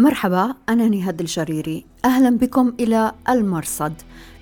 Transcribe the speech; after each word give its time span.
مرحبا 0.00 0.54
أنا 0.68 0.88
نهاد 0.88 1.20
الجريري. 1.20 1.84
أهلا 2.04 2.38
بكم 2.38 2.72
إلى 2.80 3.12
المرصد. 3.28 3.92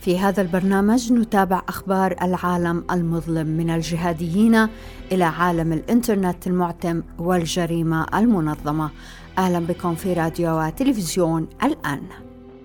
في 0.01 0.19
هذا 0.19 0.43
البرنامج 0.43 1.13
نتابع 1.13 1.63
أخبار 1.69 2.17
العالم 2.23 2.85
المظلم 2.91 3.47
من 3.47 3.71
الجهاديين 3.71 4.69
إلى 5.13 5.25
عالم 5.25 5.73
الإنترنت 5.73 6.47
المعتم 6.47 7.03
والجريمة 7.19 8.07
المنظمة. 8.15 8.91
أهلا 9.39 9.59
بكم 9.59 9.95
في 9.95 10.13
راديو 10.13 10.61
وتلفزيون 10.61 11.49
الآن. 11.63 12.03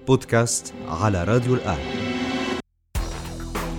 بودكاست 0.07 0.73
على 0.89 1.23
راديو 1.23 1.53
الآن. 1.53 1.77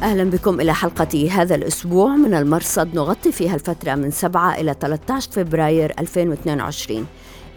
أهلا 0.03 0.25
بكم 0.25 0.61
إلى 0.61 0.75
حلقة 0.75 1.29
هذا 1.31 1.55
الأسبوع 1.55 2.17
من 2.17 2.35
المرصد. 2.35 2.95
نغطي 2.95 3.33
فيها 3.33 3.55
الفترة 3.55 3.95
من 3.95 4.11
7 4.11 4.55
إلى 4.55 4.75
13 4.81 5.31
فبراير 5.31 5.95
2022 5.99 7.07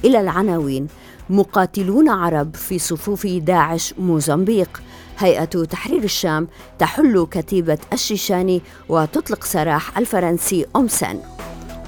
إلى 0.05 0.21
العناوين. 0.21 0.87
مقاتلون 1.29 2.09
عرب 2.09 2.55
في 2.55 2.79
صفوف 2.79 3.27
داعش 3.27 3.93
موزمبيق. 3.99 4.81
هيئة 5.18 5.45
تحرير 5.45 6.04
الشام 6.04 6.47
تحل 6.79 7.27
كتيبة 7.31 7.77
الشيشاني 7.93 8.61
وتطلق 8.89 9.43
سراح 9.43 9.97
الفرنسي 9.97 10.65
أمسان 10.75 11.19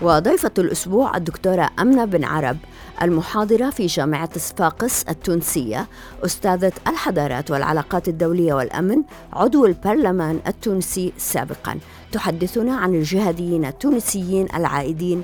وضيفة 0.02 0.52
الأسبوع 0.58 1.18
الدكتورة 1.18 1.70
أمنة 1.80 2.06
بن 2.06 2.24
عرب 2.24 2.58
المحاضرة 3.02 3.70
في 3.70 3.86
جامعة 3.86 4.40
صفاقس 4.40 5.04
التونسية. 5.04 5.88
أستاذة 6.26 6.72
الحضارات 6.88 7.52
والعلاقات 7.52 8.08
الدولية 8.08 8.54
والأمن 8.54 9.04
عضو 9.34 9.66
البرلمان 9.66 10.40
التونسي 10.48 11.14
سابقا. 11.18 11.80
تحدثنا 12.12 12.76
عن 12.76 12.96
الجهاديين 12.96 13.66
التونسيين 13.66 14.48
العائدين 14.56 15.24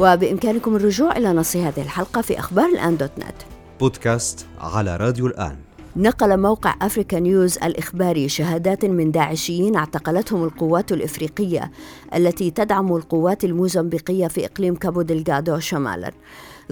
وبإمكانكم 0.00 0.76
الرجوع 0.76 1.16
إلى 1.16 1.32
نص 1.32 1.56
هذه 1.56 1.82
الحلقة 1.82 2.20
في 2.20 2.38
أخبار 2.38 2.66
الآن 2.66 2.96
دوت 2.96 3.10
نت. 3.18 3.34
بودكاست 3.80 4.46
على 4.60 4.96
راديو 4.96 5.26
الآن. 5.26 5.56
نقل 5.96 6.40
موقع 6.40 6.74
أفريكا 6.82 7.20
نيوز 7.20 7.58
الإخباري 7.58 8.28
شهادات 8.28 8.84
من 8.84 9.10
داعشيين 9.10 9.76
اعتقلتهم 9.76 10.44
القوات 10.44 10.92
الإفريقية 10.92 11.70
التي 12.14 12.50
تدعم 12.50 12.96
القوات 12.96 13.44
الموزمبيقية 13.44 14.26
في 14.26 14.46
إقليم 14.46 14.74
كابو 14.74 15.02
دلغادو 15.02 15.58
شمالا. 15.58 16.12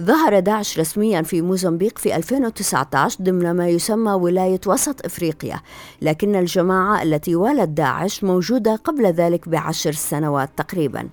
ظهر 0.01 0.39
داعش 0.39 0.79
رسميا 0.79 1.21
في 1.21 1.41
موزمبيق 1.41 1.97
في 1.97 2.15
2019 2.15 3.23
ضمن 3.23 3.51
ما 3.51 3.69
يسمى 3.69 4.11
ولاية 4.11 4.61
وسط 4.65 5.05
إفريقيا 5.05 5.59
لكن 6.01 6.35
الجماعة 6.35 7.03
التي 7.03 7.35
والت 7.35 7.69
داعش 7.69 8.23
موجودة 8.23 8.75
قبل 8.75 9.05
ذلك 9.05 9.49
بعشر 9.49 9.91
سنوات 9.91 10.49
تقريباً. 10.57 11.09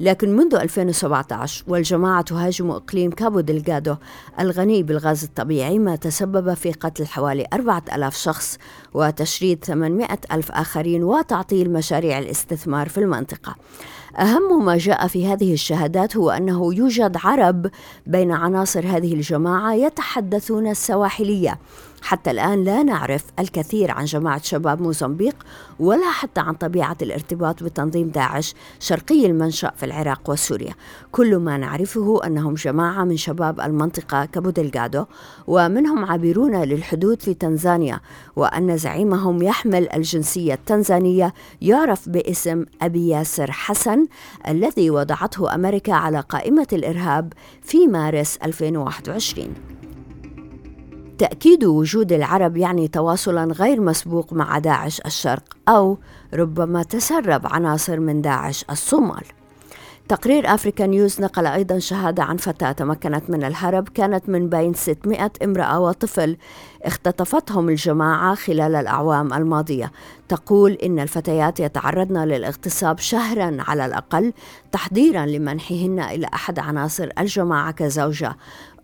لكن 0.00 0.36
منذ 0.36 0.54
2017 0.54 1.64
والجماعة 1.68 2.22
تهاجم 2.22 2.70
إقليم 2.70 3.10
كابو 3.10 3.40
دلغادو 3.40 3.96
الغني 4.40 4.82
بالغاز 4.82 5.24
الطبيعي 5.24 5.78
ما 5.78 5.96
تسبب 5.96 6.54
في 6.54 6.72
قتل 6.72 7.06
حوالي 7.06 7.46
4000 7.52 8.16
شخص 8.16 8.58
وتشريد 8.94 9.64
800 9.64 10.08
ألف 10.32 10.52
آخرين 10.52 11.04
وتعطيل 11.04 11.72
مشاريع 11.72 12.18
الاستثمار 12.18 12.88
في 12.88 12.98
المنطقة. 12.98 13.56
أهم 14.18 14.64
ما 14.64 14.76
جاء 14.76 15.06
في 15.06 15.26
هذه 15.26 15.52
الشهادات 15.52 16.16
هو 16.16 16.30
أنه 16.30 16.74
يوجد 16.74 17.16
عرب 17.24 17.70
بين 18.06 18.32
عناصر 18.32 18.86
هذه 18.86 19.14
الجماعة 19.14 19.74
يتحدثون 19.74 20.66
السواحلية. 20.66 21.58
حتى 22.02 22.30
الآن 22.30 22.64
لا 22.64 22.82
نعرف 22.82 23.24
الكثير 23.38 23.90
عن 23.90 24.04
جماعة 24.04 24.42
شباب 24.42 24.82
موزمبيق 24.82 25.34
ولا 25.80 26.10
حتى 26.10 26.40
عن 26.40 26.54
طبيعة 26.54 26.96
الارتباط 27.02 27.62
بتنظيم 27.62 28.08
داعش 28.08 28.54
شرقي 28.80 29.26
المنشأ 29.26 29.72
في 29.76 29.86
العراق 29.86 30.30
وسوريا. 30.30 30.74
كل 31.12 31.36
ما 31.36 31.56
نعرفه 31.56 32.20
أنهم 32.26 32.54
جماعة 32.54 33.04
من 33.04 33.16
شباب 33.16 33.60
المنطقة 33.60 34.24
كابو 34.24 34.50
دلغادو 34.50 35.04
ومنهم 35.46 36.04
عابرون 36.04 36.62
للحدود 36.62 37.22
في 37.22 37.34
تنزانيا 37.34 38.00
وأن 38.36 38.76
زعيمهم 38.76 39.42
يحمل 39.42 39.92
الجنسية 39.92 40.54
التنزانية 40.54 41.34
يعرف 41.62 42.08
باسم 42.08 42.64
أبي 42.82 43.08
ياسر 43.08 43.50
حسن 43.52 44.06
الذي 44.48 44.90
وضعته 44.90 45.54
أمريكا 45.54 45.92
على 45.92 46.20
قائمة 46.20 46.66
الإرهاب 46.72 47.32
في 47.62 47.86
مارس 47.86 48.36
2021 48.36 49.54
تأكيد 51.18 51.64
وجود 51.64 52.12
العرب 52.12 52.56
يعني 52.56 52.88
تواصلا 52.88 53.52
غير 53.52 53.80
مسبوق 53.80 54.32
مع 54.32 54.58
داعش 54.58 55.00
الشرق 55.06 55.56
أو 55.68 55.98
ربما 56.34 56.82
تسرب 56.82 57.46
عناصر 57.46 58.00
من 58.00 58.22
داعش 58.22 58.64
الصومال. 58.70 59.24
تقرير 60.08 60.54
أفريكا 60.54 60.86
نيوز 60.86 61.20
نقل 61.20 61.46
أيضا 61.46 61.78
شهادة 61.78 62.22
عن 62.22 62.36
فتاة 62.36 62.72
تمكنت 62.72 63.30
من 63.30 63.44
الهرب 63.44 63.88
كانت 63.88 64.28
من 64.28 64.48
بين 64.48 64.74
600 64.74 65.30
امرأة 65.44 65.80
وطفل 65.80 66.36
اختطفتهم 66.82 67.68
الجماعة 67.68 68.34
خلال 68.34 68.74
الأعوام 68.74 69.34
الماضية. 69.34 69.92
تقول 70.28 70.72
إن 70.72 70.98
الفتيات 70.98 71.60
يتعرضن 71.60 72.24
للاغتصاب 72.24 72.98
شهرا 72.98 73.56
على 73.60 73.86
الأقل 73.86 74.32
تحضيرا 74.72 75.26
لمنحهن 75.26 76.00
إلى 76.00 76.26
أحد 76.34 76.58
عناصر 76.58 77.08
الجماعة 77.18 77.72
كزوجة. 77.72 78.36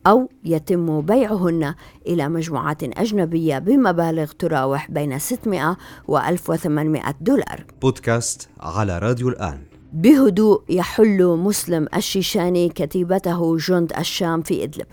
أو 0.06 0.28
يتم 0.44 1.00
بيعهن 1.00 1.74
إلى 2.06 2.28
مجموعات 2.28 2.82
أجنبية 2.82 3.58
بمبالغ 3.58 4.32
تراوح 4.32 4.90
بين 4.90 5.18
600 5.18 5.76
و 6.08 6.18
1800 6.18 7.14
دولار. 7.20 7.64
بودكاست 7.82 8.48
على 8.60 8.98
راديو 8.98 9.28
الآن. 9.28 9.73
بهدوء 9.94 10.62
يحل 10.68 11.24
مسلم 11.24 11.88
الشيشاني 11.96 12.68
كتيبته 12.68 13.56
جند 13.56 13.92
الشام 13.98 14.42
في 14.42 14.64
إدلب. 14.64 14.86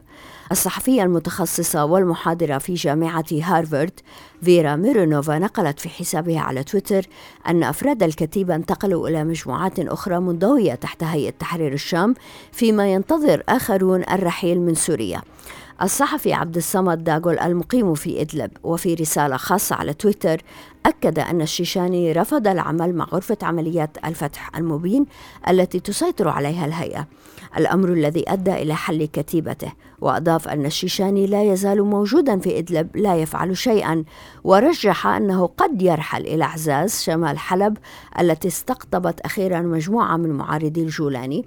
الصحفية 0.51 1.03
المتخصصة 1.03 1.85
والمحاضرة 1.85 2.57
في 2.57 2.73
جامعة 2.73 3.25
هارفارد 3.31 3.99
فيرا 4.41 4.75
ميرونوفا 4.75 5.39
نقلت 5.39 5.79
في 5.79 5.89
حسابها 5.89 6.39
على 6.39 6.63
تويتر 6.63 7.05
أن 7.47 7.63
أفراد 7.63 8.03
الكتيبة 8.03 8.55
انتقلوا 8.55 9.07
إلى 9.07 9.23
مجموعات 9.23 9.79
أخرى 9.79 10.19
منضوية 10.19 10.75
تحت 10.75 11.03
هيئة 11.03 11.29
تحرير 11.29 11.73
الشام 11.73 12.13
فيما 12.51 12.93
ينتظر 12.93 13.43
آخرون 13.49 14.03
الرحيل 14.03 14.61
من 14.61 14.75
سوريا. 14.75 15.21
الصحفي 15.81 16.33
عبد 16.33 16.57
الصمد 16.57 17.03
داغول 17.03 17.39
المقيم 17.39 17.93
في 17.93 18.21
إدلب 18.21 18.51
وفي 18.63 18.93
رسالة 18.93 19.37
خاصة 19.37 19.75
على 19.75 19.93
تويتر 19.93 20.41
أكد 20.85 21.19
أن 21.19 21.41
الشيشاني 21.41 22.11
رفض 22.11 22.47
العمل 22.47 22.95
مع 22.95 23.05
غرفة 23.05 23.37
عمليات 23.41 23.97
الفتح 24.05 24.57
المبين 24.57 25.05
التي 25.49 25.79
تسيطر 25.79 26.27
عليها 26.27 26.65
الهيئة. 26.65 27.07
الأمر 27.57 27.89
الذي 27.89 28.23
أدى 28.27 28.53
إلى 28.53 28.75
حل 28.75 29.05
كتيبته 29.05 29.73
وأضاف 30.01 30.47
أن 30.47 30.65
الشيشاني 30.65 31.27
لا 31.27 31.43
يزال 31.43 31.83
موجودا 31.83 32.39
في 32.39 32.59
إدلب 32.59 32.97
لا 32.97 33.15
يفعل 33.15 33.57
شيئا 33.57 34.03
ورجح 34.43 35.07
أنه 35.07 35.45
قد 35.45 35.81
يرحل 35.81 36.21
إلى 36.21 36.43
عزاز 36.43 37.01
شمال 37.01 37.39
حلب 37.39 37.77
التي 38.19 38.47
استقطبت 38.47 39.19
أخيرا 39.19 39.61
مجموعة 39.61 40.17
من 40.17 40.29
معارضي 40.29 40.81
الجولاني 40.81 41.45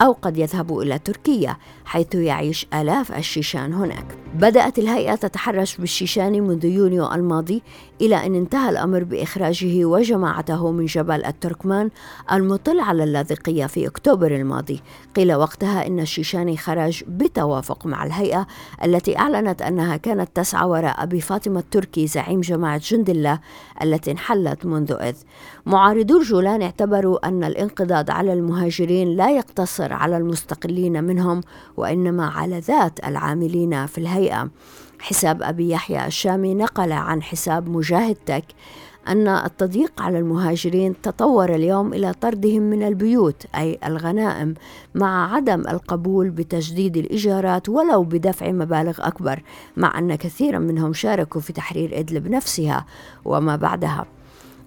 أو 0.00 0.12
قد 0.12 0.36
يذهب 0.36 0.78
إلى 0.78 0.98
تركيا. 0.98 1.56
حيث 1.86 2.14
يعيش 2.14 2.66
آلاف 2.74 3.12
الشيشان 3.18 3.72
هناك. 3.72 4.18
بدأت 4.34 4.78
الهيئة 4.78 5.14
تتحرش 5.14 5.76
بالشيشان 5.76 6.42
منذ 6.42 6.64
يونيو 6.64 7.12
الماضي 7.12 7.62
إلى 8.00 8.26
أن 8.26 8.34
انتهى 8.34 8.70
الأمر 8.70 9.04
بإخراجه 9.04 9.84
وجماعته 9.84 10.70
من 10.70 10.84
جبل 10.84 11.24
التركمان 11.24 11.90
المطل 12.32 12.80
على 12.80 13.04
اللاذقية 13.04 13.66
في 13.66 13.86
أكتوبر 13.86 14.36
الماضي. 14.36 14.80
قيل 15.16 15.34
وقتها 15.34 15.86
إن 15.86 16.00
الشيشاني 16.00 16.56
خرج 16.56 17.04
بتوافق 17.08 17.86
مع 17.86 18.04
الهيئة 18.04 18.46
التي 18.84 19.18
أعلنت 19.18 19.62
أنها 19.62 19.96
كانت 19.96 20.28
تسعى 20.34 20.68
وراء 20.68 21.02
أبي 21.02 21.20
فاطمة 21.20 21.60
التركي 21.60 22.06
زعيم 22.06 22.40
جماعة 22.40 22.80
جند 22.84 23.10
الله 23.10 23.38
التي 23.82 24.10
انحلت 24.10 24.66
منذ 24.66 24.92
إذ. 24.92 25.16
معارضو 25.66 26.20
الجولان 26.20 26.62
اعتبروا 26.62 27.28
أن 27.28 27.44
الانقضاض 27.44 28.10
على 28.10 28.32
المهاجرين 28.32 29.16
لا 29.16 29.30
يقتصر 29.30 29.92
على 29.92 30.16
المستقلين 30.16 31.04
منهم 31.04 31.40
وإنما 31.76 32.26
على 32.26 32.58
ذات 32.58 33.04
العاملين 33.06 33.86
في 33.86 33.98
الهيئة. 33.98 34.48
حساب 34.98 35.42
أبي 35.42 35.70
يحيى 35.70 36.06
الشامي 36.06 36.54
نقل 36.54 36.92
عن 36.92 37.22
حساب 37.22 37.68
مجاهد 37.68 38.16
تك 38.26 38.44
أن 39.08 39.28
التضييق 39.28 40.02
على 40.02 40.18
المهاجرين 40.18 41.00
تطور 41.02 41.54
اليوم 41.54 41.94
إلى 41.94 42.12
طردهم 42.12 42.62
من 42.62 42.82
البيوت 42.82 43.46
أي 43.54 43.78
الغنائم 43.84 44.54
مع 44.94 45.34
عدم 45.34 45.60
القبول 45.60 46.30
بتجديد 46.30 46.96
الإيجارات 46.96 47.68
ولو 47.68 48.02
بدفع 48.02 48.52
مبالغ 48.52 49.06
أكبر 49.06 49.42
مع 49.76 49.98
أن 49.98 50.14
كثيرا 50.14 50.58
منهم 50.58 50.92
شاركوا 50.92 51.40
في 51.40 51.52
تحرير 51.52 51.98
إدلب 51.98 52.28
نفسها 52.28 52.86
وما 53.24 53.56
بعدها. 53.56 54.06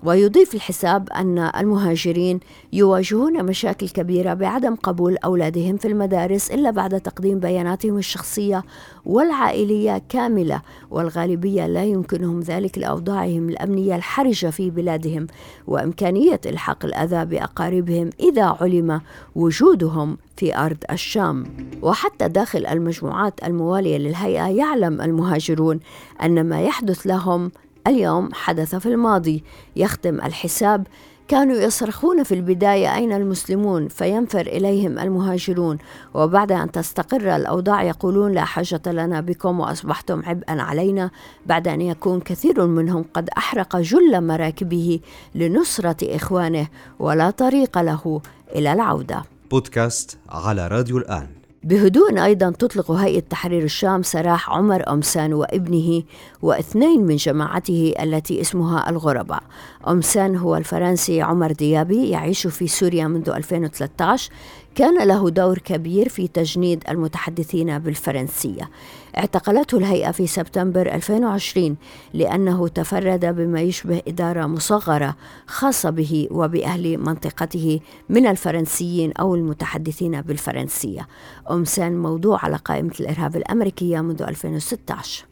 ويضيف 0.04 0.56
الحساب 0.56 1.10
أن 1.10 1.38
المهاجرين 1.40 2.40
يواجهون 2.74 3.46
مشاكل 3.46 3.90
كبيرة 3.90 4.34
بعدم 4.34 4.75
قبول 4.75 5.18
أولادهم 5.18 5.78
في 5.78 5.88
المدارس 5.88 6.51
إلا 6.51 6.72
بعد 6.72 7.01
تقديم 7.01 7.40
بياناتهم 7.40 7.98
الشخصية 7.98 8.63
والعائلية 9.06 10.01
كاملة 10.10 10.62
والغالبية 10.92 11.68
لا 11.68 11.84
يمكنهم 11.84 12.40
ذلك 12.40 12.78
لأوضاعهم 12.78 13.50
الأمنية 13.50 13.96
الحرجة 13.96 14.48
في 14.48 14.69
بلادهم 14.69 15.28
وإمكانية 15.68 16.42
إلحاق 16.45 16.86
الأذى 16.86 17.25
بأقاربهم 17.25 18.10
إذا 18.19 18.57
علم 18.62 19.02
وجودهم 19.36 20.18
في 20.38 20.57
أرض 20.57 20.78
الشام. 20.92 21.44
وحتى 21.81 22.28
داخل 22.28 22.66
المجموعات 22.66 23.44
الموالية 23.44 23.98
للهيئة 23.98 24.48
يعلم 24.48 25.02
المهاجرون 25.02 25.80
أن 26.24 26.50
ما 26.50 26.62
يحدث 26.62 27.07
لهم 27.07 27.52
اليوم 27.88 28.30
حدث 28.34 28.76
في 28.76 28.86
الماضي. 28.86 29.44
يختم 29.76 30.16
الحساب. 30.16 30.88
كانوا 31.28 31.56
يصرخون 31.56 32.24
في 32.24 32.34
البداية 32.34 32.96
أين 32.96 33.14
المسلمون 33.14 33.88
فينفر 33.88 34.42
إليهم 34.42 35.00
المهاجرون. 35.00 35.78
وبعد 36.14 36.52
أن 36.52 36.72
تستقر 36.72 37.36
الأوضاع 37.36 37.84
يقولون 37.84 38.31
لا 38.31 38.44
حاجة 38.46 38.81
لنا 38.88 39.22
بكم 39.22 39.60
وأصبحتم 39.60 40.22
عبئا 40.26 40.62
علينا. 40.62 41.12
بعد 41.46 41.68
أن 41.68 41.81
يكون 41.81 42.20
كثير 42.20 42.66
منهم 42.66 43.06
قد 43.14 43.30
أحرق 43.38 43.78
جل 43.78 44.28
مراكبه 44.28 45.00
لنصرة 45.36 46.16
إخوانه. 46.16 46.68
ولا 47.00 47.30
طريق 47.30 47.78
له 47.78 48.22
إلى 48.56 48.74
العودة. 48.74 49.24
بودكاست 49.52 50.18
على 50.30 50.68
راديو 50.68 50.98
الآن. 50.98 51.39
بهدوء 51.64 52.24
أيضا 52.26 52.50
تطلق 52.50 52.92
هيئة 52.92 53.20
تحرير 53.20 53.64
الشام 53.64 54.04
سراح 54.04 54.50
عمر 54.50 54.94
أمسان 54.94 55.34
وابنه 55.34 56.04
واثنين 56.42 57.06
من 57.06 57.16
جماعته 57.16 57.94
التي 58.00 58.42
اسمها 58.42 58.90
الغرباء. 58.90 59.44
أمسان 59.88 60.36
هو 60.36 60.56
الفرنسي 60.56 61.22
عمر 61.22 61.52
ديابي 61.52 62.10
يعيش 62.10 62.48
في 62.48 62.68
سوريا 62.68 63.08
منذ 63.08 63.30
2013 63.30 64.32
كان 64.75 65.07
له 65.07 65.30
دور 65.30 65.57
كبير 65.57 66.10
في 66.10 66.27
تجنيد 66.27 66.83
المتحدثين 66.89 67.80
بالفرنسية. 67.80 68.69
اعتقلته 69.18 69.77
الهيئة 69.77 70.12
في 70.12 70.27
سبتمبر 70.27 70.95
2020 70.95 71.77
لأنه 72.13 72.68
تفرد 72.68 73.25
بما 73.25 73.62
يشبه 73.62 74.01
إدارة 74.07 74.45
مصغرة 74.45 75.16
خاصة 75.48 75.89
به 75.89 76.27
وبأهل 76.31 76.98
منطقته 76.98 77.80
من 78.10 78.27
الفرنسيين 78.27 79.12
أو 79.12 79.36
المتحدثين 79.36 80.21
بالفرنسية. 80.21 81.07
أمسان 81.51 81.98
موضوع 81.98 82.45
على 82.45 82.56
قائمة 82.56 82.94
الإرهاب 83.00 83.36
الأمريكية 83.36 84.01
منذ 84.01 84.21
2016 84.21 85.25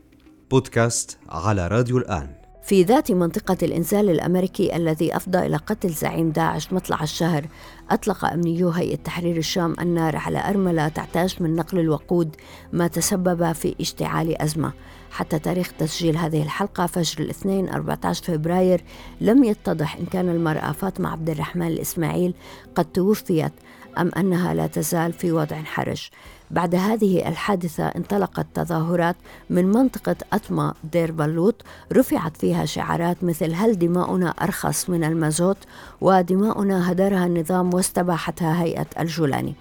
بودكاست 0.52 1.18
على 1.30 1.68
راديو 1.68 1.98
الآن. 1.98 2.37
في 2.68 2.84
ذات 2.84 3.12
منطقة 3.12 3.58
الإنزال 3.64 4.10
الأمريكي 4.10 4.76
الذي 4.76 5.16
أفضى 5.16 5.38
إلى 5.38 5.58
قتل 5.58 5.90
زعيم 5.90 6.30
داعش 6.30 6.74
مطلع 6.74 7.04
الشهر 7.04 7.48
أطلق 7.92 8.26
أمنيو 8.26 8.70
هيئة 8.70 8.96
تحرير 8.96 9.38
الشام 9.38 9.76
النار 9.82 10.16
على 10.16 10.50
أرملة 10.50 10.88
تعتاج 10.88 11.36
من 11.40 11.56
نقل 11.56 11.80
الوقود 11.80 12.36
ما 12.74 12.88
تسبب 12.88 13.52
في 13.52 13.76
اشتعال 13.82 14.42
أزمة. 14.42 14.74
حتى 15.12 15.40
تاريخ 15.40 15.72
تسجيل 15.80 16.18
هذه 16.18 16.44
الحلقة 16.44 16.86
فجر 16.86 17.24
الاثنين 17.24 17.70
14 17.70 18.24
فبراير 18.24 18.84
لم 19.22 19.44
يتضح 19.44 19.96
إن 19.96 20.06
كان 20.06 20.30
المرأة 20.30 20.72
فاطمة 20.72 21.10
عبد 21.10 21.30
الرحمن 21.30 21.68
الإسماعيل 21.68 22.34
قد 22.76 22.86
توفيت 22.86 23.54
أم 23.98 24.12
أنها 24.18 24.54
لا 24.54 24.68
تزال 24.68 25.14
في 25.14 25.32
وضع 25.32 25.56
حرج. 25.56 26.10
بعد 26.52 26.76
هذه 26.76 27.28
الحادثة 27.28 27.88
انطلقت 27.88 28.46
تظاهرات 28.54 29.16
من 29.50 29.66
منطقة 29.66 30.16
أطمة 30.34 30.74
دير 30.92 31.12
بلوط 31.12 31.56
رفعت 31.94 32.38
فيها 32.38 32.66
شعارات 32.66 33.24
مثل 33.24 33.54
هل 33.54 33.80
دماؤنا 33.80 34.30
أرخص 34.30 34.90
من 34.90 35.04
المازوت؟ 35.04 35.58
ودماؤنا 36.02 36.92
هدرها 36.92 37.26
النظام 37.26 37.74
واستباحتها 37.74 38.64
هيئة 38.64 38.88
الجولاني. 39.00 39.56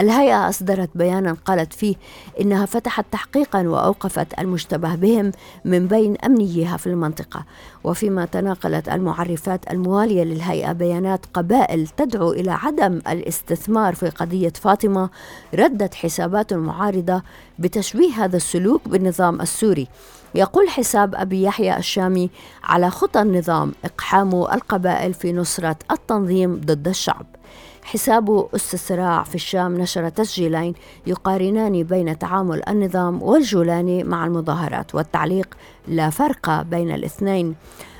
الهيئة 0.00 0.48
أصدرت 0.48 0.90
بيانا 0.94 1.36
قالت 1.44 1.72
فيه 1.72 1.96
إنها 2.40 2.66
فتحت 2.66 3.04
تحقيقا 3.12 3.68
وأوقفت 3.68 4.38
المشتبه 4.38 4.94
بهم 4.94 5.32
من 5.64 5.86
بين 5.86 6.16
أمنيها 6.16 6.76
في 6.76 6.86
المنطقة. 6.86 7.44
وفيما 7.84 8.24
تناقلت 8.24 8.88
المعرفات 8.88 9.70
الموالية 9.70 10.24
للهيئة 10.24 10.72
بيانات 10.72 11.26
قبائل 11.34 11.88
تدعو 11.88 12.32
إلى 12.32 12.50
عدم 12.50 13.00
الاستثمار 13.08 13.94
في 13.94 14.08
قضية 14.08 14.52
فاطمة 14.62 15.10
ردت 15.54 15.94
حسابات 15.94 16.54
معارضة 16.54 17.22
بتشبيه 17.58 18.12
هذا 18.12 18.36
السلوك 18.36 18.88
بالنظام 18.88 19.40
السوري. 19.40 19.88
يقول 20.34 20.68
حساب 20.68 21.14
أبي 21.14 21.42
يحيى 21.42 21.76
الشامي 21.76 22.30
على 22.64 22.90
خطى 22.90 23.22
النظام 23.22 23.72
إقحام 23.84 24.34
القبائل 24.34 25.14
في 25.14 25.32
نصرة 25.32 25.76
التنظيم 25.90 26.60
ضد 26.64 26.88
الشعب. 26.88 27.26
حساب 27.86 28.48
الصراع 28.54 29.22
في 29.22 29.34
الشام 29.34 29.80
نشر 29.80 30.08
تسجيلين 30.08 30.74
يقارنان 31.06 31.82
بين 31.82 32.18
تعامل 32.18 32.62
النظام 32.68 33.22
والجولاني 33.22 34.04
مع 34.04 34.26
المظاهرات 34.26 34.94
والتعليق 34.94 35.54
لا 35.88 36.10
فرق 36.10 36.62
بين 36.62 36.94
الاثنين. 36.94 37.54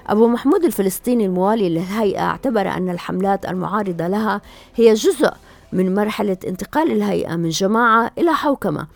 أبو 0.06 0.28
محمود 0.28 0.64
الفلسطيني 0.64 1.26
الموالي 1.26 1.68
للهيئة 1.68 2.20
اعتبر 2.20 2.68
أن 2.68 2.90
الحملات 2.90 3.46
المعارضة 3.46 4.06
لها 4.06 4.40
هي 4.76 4.94
جزء 4.94 5.32
من 5.72 5.94
مرحلة 5.94 6.36
انتقال 6.46 6.92
الهيئة 6.92 7.36
من 7.36 7.48
جماعة 7.48 8.10
إلى 8.18 8.32
حوكمة 8.32 8.86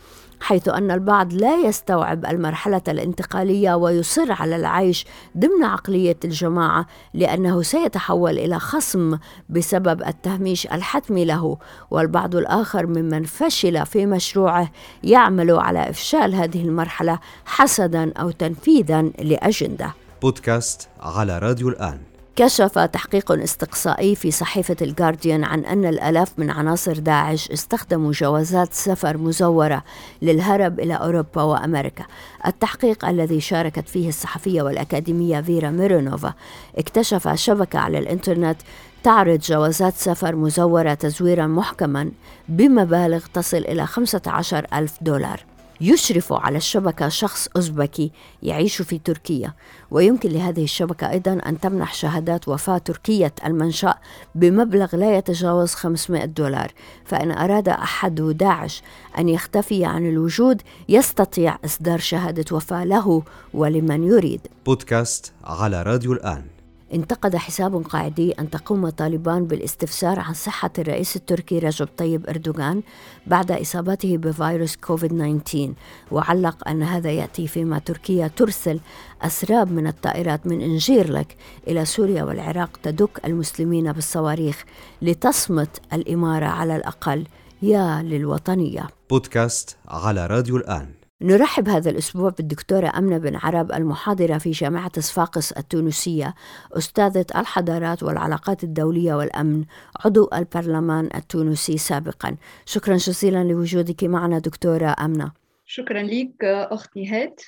حيث 0.41 0.69
أن 0.69 0.91
البعض 0.91 1.33
لا 1.33 1.57
يستوعب 1.57 2.27
المرحلة 2.27 2.83
الانتقالية 2.89 3.75
ويصر 3.75 4.33
على 4.33 4.57
العيش 4.57 5.07
ضمن 5.39 5.65
عقلية 5.65 6.17
الجماعة 6.25 6.87
لأنه 7.15 7.63
سيتحول 7.63 8.39
إلى 8.39 8.59
خصم 8.59 9.19
بسبب 9.49 10.03
التهميش 10.03 10.67
الحتمي 10.67 11.25
له. 11.25 11.59
والبعض 11.91 12.37
الآخر 12.37 12.87
ممن 12.87 13.25
فشل 13.25 13.87
في 13.87 14.07
مشروعه 14.07 14.71
يعمل 15.05 15.51
على 15.51 15.91
إفشال 15.91 16.35
هذه 16.35 16.63
المرحلة 16.63 17.19
حسدا 17.45 18.13
أو 18.13 18.31
تنفيذا 18.31 19.03
لأجندة. 19.03 19.95
بودكاست 20.23 20.89
على 21.01 21.39
راديو 21.39 21.69
الآن. 21.69 22.10
كشف 22.41 22.79
تحقيق 22.79 23.33
استقصائي 23.33 24.15
في 24.15 24.31
صحيفة 24.31 24.77
الجارديان 24.83 25.45
عن 25.45 25.65
أن 25.65 25.85
الآلاف 25.85 26.33
من 26.39 26.51
عناصر 26.51 26.99
داعش 26.99 27.51
استخدموا 27.51 28.13
جوازات 28.13 28.75
سفر 28.75 29.17
مزورة 29.17 29.85
للهرب 30.23 30.81
إلى 30.81 30.95
أوروبا 30.95 31.43
وأمريكا. 31.43 32.05
التحقيق 32.47 33.05
الذي 33.05 33.41
شاركت 33.41 33.89
فيه 33.89 34.09
الصحفية 34.09 34.63
والأكاديمية 34.63 35.41
فيرا 35.41 35.71
ميرونوفا 35.71 36.35
اكتشف 36.79 37.29
شبكة 37.29 37.79
على 37.79 37.99
الإنترنت 37.99 38.57
تعرض 39.03 39.39
جوازات 39.39 39.95
سفر 39.95 40.37
مزورة 40.37 40.95
تزويرا 40.95 41.47
محكما 41.47 42.11
بمبالغ 42.49 43.27
تصل 43.35 43.57
إلى 43.57 43.87
15 43.87 44.67
ألف 44.75 44.95
دولار. 45.01 45.50
يشرف 45.81 46.33
على 46.33 46.57
الشبكة 46.57 47.09
شخص 47.09 47.49
أوزبكي 47.57 48.13
يعيش 48.43 48.83
في 48.83 48.99
تركيا. 48.99 49.53
ويمكن 49.91 50.31
لهذه 50.31 50.65
الشبكة 50.65 51.11
أيضا 51.11 51.33
أن 51.47 51.61
تمنح 51.61 51.95
شهادات 51.95 52.49
وفاة 52.49 52.79
تركية 52.79 53.33
المنشأ 53.45 53.95
بمبلغ 54.35 54.97
لا 54.97 55.17
يتجاوز 55.17 55.75
500 55.75 56.25
دولار. 56.25 56.73
فإن 57.05 57.31
أراد 57.31 57.69
أحد 57.69 58.15
داعش 58.15 58.83
أن 59.19 59.29
يختفي 59.29 59.85
عن 59.85 60.09
الوجود 60.09 60.63
يستطيع 60.89 61.59
إصدار 61.65 61.99
شهادة 61.99 62.57
وفاة 62.57 62.85
له 62.85 63.23
ولمن 63.55 64.05
يريد. 64.05 64.41
بودكاست 64.67 65.33
على 65.45 65.83
راديو 65.83 66.13
الآن. 66.13 66.60
انتقد 66.95 67.37
حساب 67.37 67.83
قاعدي 67.83 68.33
أن 68.33 68.51
تقوم 68.51 68.89
طالبان 68.89 69.47
بالاستفسار 69.47 70.21
عن 70.21 70.35
صحة 70.35 70.71
الرئيس 70.79 71.17
التركي 71.17 71.59
رجب 71.59 71.89
طيب 71.97 72.27
أردوغان 72.29 72.83
بعد 73.27 73.53
إصابته 73.53 74.17
بفيروس 74.17 74.77
كوفيد 74.77 75.41
19 75.45 75.73
وعلق 76.11 76.69
أن 76.69 76.83
هذا 76.83 77.11
يأتي 77.11 77.47
فيما 77.49 77.79
تركيا 77.79 78.29
ترسل 78.29 78.81
أسراب 79.23 79.73
من 79.73 79.87
الطائرات 79.87 80.47
من 80.47 80.61
إنجيرلك 80.61 81.37
إلى 81.69 81.85
سوريا 81.85 82.23
والعراق 82.25 82.77
تدك 82.83 83.25
المسلمين 83.25 83.93
بالصواريخ 83.93 84.65
لتصمت 85.03 85.81
الإمارة 85.93 86.47
على 86.47 86.77
الأقل. 86.77 87.27
يا 87.63 88.03
للوطنية. 88.03 88.89
بودكاست 89.11 89.77
على 89.89 90.27
راديو 90.27 90.57
الآن. 90.57 91.00
نرحب 91.23 91.69
هذا 91.69 91.91
الأسبوع 91.91 92.31
بالدكتورة 92.31 92.93
أمنة 92.99 93.19
بن 93.19 93.37
عرب 93.37 93.73
المحاضرة 93.73 94.39
في 94.39 94.51
جامعة 94.51 95.01
صفاقس 95.01 95.53
التونسية 95.53 96.35
أستاذة 96.73 97.27
الحضارات 97.37 98.03
والعلاقات 98.03 98.65
الدولية 98.65 99.15
والأمن 99.15 99.65
عضو 100.05 100.31
البرلمان 100.35 101.09
التونسي 101.15 101.79
سابقا. 101.79 102.37
شكرا 102.65 102.97
جزيلا 102.97 103.45
لوجودك 103.45 104.05
معنا 104.05 104.39
دكتورة 104.39 104.97
أمنة. 105.01 105.33
شكرا 105.65 106.03
لك 106.03 106.45
أختي 106.45 107.09
هات. 107.09 107.43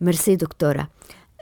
ميرسي 0.00 0.36
دكتورة. 0.36 0.88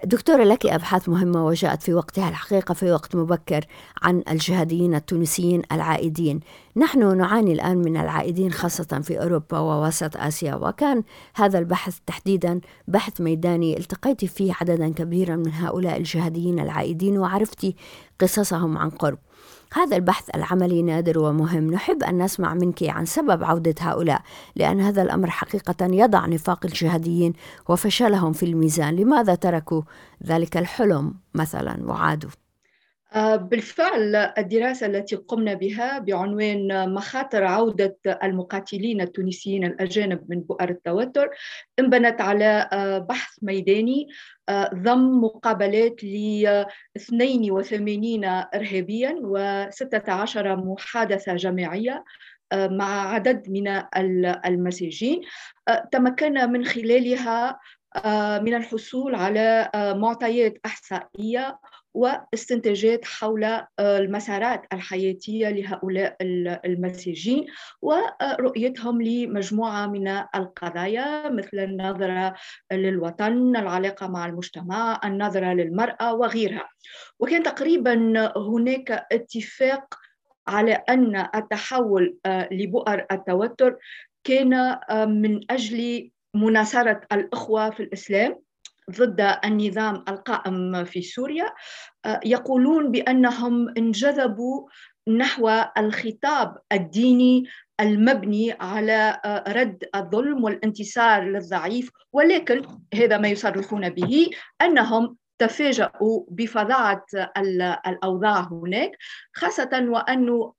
دكتورة 0.04 0.44
لك 0.44 0.66
أبحاث 0.66 1.08
مهمة 1.08 1.46
وجاءت 1.46 1.82
في 1.82 1.94
وقتها 1.94 2.28
الحقيقة 2.28 2.74
في 2.74 2.92
وقت 2.92 3.16
مبكر 3.16 3.64
عن 4.02 4.22
الجهاديين 4.30 4.94
التونسيين 4.94 5.62
العائدين. 5.72 6.40
نحن 6.76 7.16
نعاني 7.16 7.52
الآن 7.52 7.78
من 7.78 7.96
العائدين 7.96 8.52
خاصة 8.52 9.00
في 9.02 9.22
أوروبا 9.22 9.58
ووسط 9.58 10.16
آسيا 10.16 10.54
وكان 10.54 11.02
هذا 11.34 11.58
البحث 11.58 11.98
تحديدا 12.06 12.60
بحث 12.88 13.20
ميداني. 13.20 13.78
التقيت 13.78 14.24
فيه 14.24 14.52
عددا 14.60 14.92
كبيرا 14.92 15.36
من 15.36 15.52
هؤلاء 15.52 15.96
الجهاديين 15.96 16.60
العائدين 16.60 17.18
وعرفت 17.18 17.74
قصصهم 18.20 18.78
عن 18.78 18.90
قرب. 18.90 19.18
هذا 19.72 19.96
البحث 19.96 20.30
العملي 20.34 20.82
نادر 20.82 21.18
ومهم. 21.18 21.70
نحب 21.70 22.02
أن 22.02 22.22
نسمع 22.22 22.54
منك 22.54 22.82
عن 22.82 23.04
سبب 23.04 23.44
عودة 23.44 23.74
هؤلاء 23.80 24.22
لأن 24.56 24.80
هذا 24.80 25.02
الأمر 25.02 25.30
حقيقة 25.30 25.86
يضع 25.86 26.26
نفاق 26.26 26.66
الجهاديين 26.66 27.32
وفشلهم 27.68 28.32
في 28.32 28.46
الميزان. 28.46 28.96
لماذا 28.96 29.34
تركوا 29.34 29.82
ذلك 30.26 30.56
الحلم 30.56 31.14
مثلا؟ 31.34 31.90
وعادوا. 31.90 32.30
بالفعل 33.16 34.16
الدراسة 34.16 34.86
التي 34.86 35.16
قمنا 35.16 35.54
بها 35.54 35.98
بعنوان 35.98 36.92
مخاطر 36.94 37.44
عودة 37.44 37.98
المقاتلين 38.22 39.00
التونسيين 39.00 39.64
الأجانب 39.64 40.24
من 40.28 40.40
بؤر 40.40 40.68
التوتر 40.68 41.30
انبنت 41.78 42.20
على 42.20 42.68
آه، 42.72 42.98
بحث 42.98 43.30
ميداني 43.42 44.08
آه، 44.48 44.70
ضم 44.74 45.24
مقابلات 45.24 46.04
ل 46.04 46.64
82 46.96 48.24
إرهابيا 48.24 49.14
و16 49.22 50.36
محادثة 50.36 51.34
جماعية 51.34 52.04
مع 52.54 53.12
عدد 53.12 53.50
من 53.50 53.82
المساجين 54.46 55.20
تمكنا 55.92 56.46
من 56.46 56.64
خلالها 56.64 57.58
من 58.40 58.54
الحصول 58.54 59.14
على 59.14 59.70
معطيات 59.74 60.54
إحصائية 60.66 61.58
واستنتاجات 61.94 63.04
حول 63.04 63.44
آه، 63.44 63.66
المسارات 63.78 64.62
الحياتية 64.72 65.48
لهؤلاء 65.48 66.16
المسيجين 66.64 67.46
ورؤيتهم 67.82 69.02
لمجموعة 69.02 69.86
من 69.86 70.08
القضايا 70.08 71.28
مثل 71.30 71.58
النظرة 71.58 72.34
للوطن 72.72 73.56
العلاقة 73.56 74.06
مع 74.08 74.26
المجتمع 74.26 75.00
النظرة 75.04 75.52
للمرأة 75.52 76.14
وغيرها. 76.14 76.68
وكان 77.18 77.42
تقريبا 77.42 77.94
هناك 78.36 79.06
اتفاق 79.12 79.94
على 80.48 80.72
أن 80.72 81.28
التحول 81.34 82.16
آه، 82.26 82.48
لبؤر 82.52 83.06
التوتر 83.12 83.76
كان 84.24 84.54
آه، 84.54 85.04
من 85.04 85.40
أجل 85.50 86.10
مناصرة 86.34 87.00
الأخوة 87.12 87.70
في 87.70 87.82
الإسلام. 87.82 88.47
ضد 88.90 89.38
النظام 89.44 90.04
القائم 90.08 90.84
في 90.84 91.02
سوريا 91.02 91.52
آه، 92.04 92.20
يقولون 92.24 92.90
بأنهم 92.90 93.68
انجذبوا 93.68 94.68
نحو 95.08 95.48
الخطاب 95.78 96.58
الديني 96.72 97.44
المبني 97.80 98.52
على 98.60 99.20
آه، 99.24 99.52
رد 99.52 99.84
الظلم 99.94 100.44
والانتصار 100.44 101.22
للضعيف. 101.22 101.90
ولكن 102.12 102.62
هذا 102.94 103.18
ما 103.18 103.28
يصرحون 103.28 103.88
به 103.88 104.30
أنهم 104.62 105.16
تفاجؤوا 105.38 106.24
بفظاعة 106.28 107.06
الأوضاع 107.86 108.40
هناك 108.40 108.90
خاصة 109.32 109.70
وأن 109.88 110.52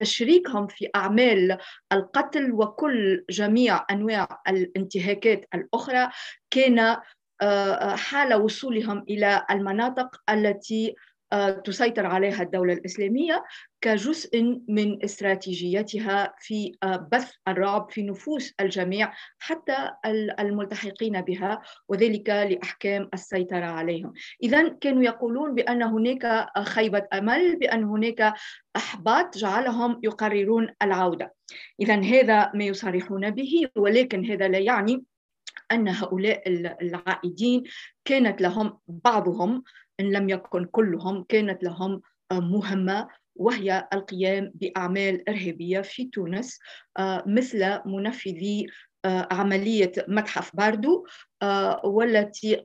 تشريكهم 0.00 0.66
في 0.66 0.88
أعمال 0.96 1.58
القتل 1.92 2.52
وكل 2.52 3.24
جميع 3.30 3.84
أنواع 3.90 4.42
الانتهاكات 4.48 5.44
الأخرى 5.54 6.08
كان 6.50 6.96
حال 7.96 8.34
وصولهم 8.34 9.04
إلى 9.08 9.46
المناطق 9.50 10.22
التي 10.30 10.94
تسيطر 11.64 12.06
عليها 12.06 12.42
الدولة 12.42 12.72
الإسلامية 12.72 13.44
كجزء 13.80 14.60
من 14.68 15.04
استراتيجيتها 15.04 16.34
في 16.38 16.72
بث 17.12 17.32
الرعب 17.48 17.90
في 17.90 18.02
نفوس 18.02 18.54
الجميع 18.60 19.12
حتى 19.38 19.90
الملتحقين 20.40 21.20
بها 21.20 21.62
وذلك 21.88 22.28
لأحكام 22.28 23.08
السيطرة 23.14 23.64
عليهم. 23.64 24.12
إذا 24.42 24.68
كانوا 24.68 25.02
يقولون 25.02 25.54
بأن 25.54 25.82
هناك 25.82 26.46
خيبة 26.58 27.06
أمل 27.12 27.56
بأن 27.56 27.84
هناك 27.84 28.34
أحباط 28.76 29.38
جعلهم 29.38 30.00
يقررون 30.02 30.68
العودة. 30.82 31.34
إذا 31.80 32.00
هذا 32.00 32.52
ما 32.54 32.64
يصرحون 32.64 33.30
به 33.30 33.68
ولكن 33.76 34.24
هذا 34.24 34.48
لا 34.48 34.58
يعني 34.58 35.04
أن 35.72 35.88
هؤلاء 35.88 36.42
العائدين 36.82 37.64
كانت 38.04 38.40
لهم 38.40 38.78
بعضهم 38.88 39.62
إن 40.00 40.12
لم 40.12 40.28
يكن 40.28 40.64
كلهم 40.64 41.24
كانت 41.28 41.62
لهم 41.62 42.02
آه، 42.32 42.40
مهمة 42.40 43.08
وهي 43.36 43.88
القيام 43.92 44.52
بأعمال 44.54 45.28
إرهابية 45.28 45.80
في 45.80 46.04
تونس 46.04 46.58
آه، 46.98 47.24
مثل 47.26 47.80
منفذي 47.86 48.66
آه، 49.04 49.28
عملية 49.30 49.92
متحف 50.08 50.56
باردو 50.56 51.06
والتي 51.84 52.64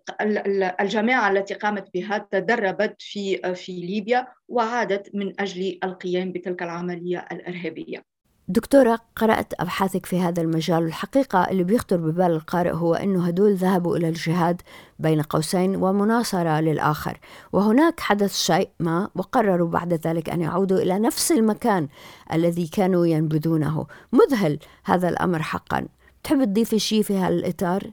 الجماعة 0.81 1.31
التي 1.31 1.53
قامت 1.53 1.89
بها 1.93 2.27
تدربت 2.31 2.95
في 2.99 3.55
في 3.55 3.71
ليبيا 3.71 4.27
وعادت 4.47 5.15
من 5.15 5.41
أجل 5.41 5.79
القيام 5.83 6.31
بتلك 6.31 6.63
العملية 6.63 7.27
الإرهابية. 7.31 8.12
دكتورة 8.47 8.99
قرأت 9.15 9.53
أبحاثك 9.59 10.05
في 10.05 10.19
هذا 10.19 10.41
المجال 10.41 10.83
الحقيقة 10.83 11.49
اللي 11.51 11.63
بيخطر 11.63 11.97
ببال 11.97 12.31
القارئ 12.31 12.71
هو 12.71 12.93
أنه 12.93 13.27
هدول 13.27 13.55
ذهبوا 13.55 13.97
إلى 13.97 14.09
الجهاد 14.09 14.61
بين 14.99 15.21
قوسين 15.21 15.75
ومناصرة 15.75 16.59
للآخر. 16.59 17.19
وهناك 17.53 17.99
حدث 17.99 18.35
شيء 18.35 18.69
ما 18.79 19.09
وقرروا 19.15 19.69
بعد 19.69 19.93
ذلك 19.93 20.29
أن 20.29 20.41
يعودوا 20.41 20.77
إلى 20.77 20.99
نفس 20.99 21.31
المكان 21.31 21.87
الذي 22.33 22.67
كانوا 22.67 23.05
ينبذونه. 23.05 23.85
مذهل 24.11 24.59
هذا 24.85 25.09
الأمر 25.09 25.41
حقا. 25.41 25.87
تحب 26.23 26.43
تضيفي 26.43 26.79
شيء 26.79 27.03
في 27.03 27.17
هالإطار؟ 27.17 27.91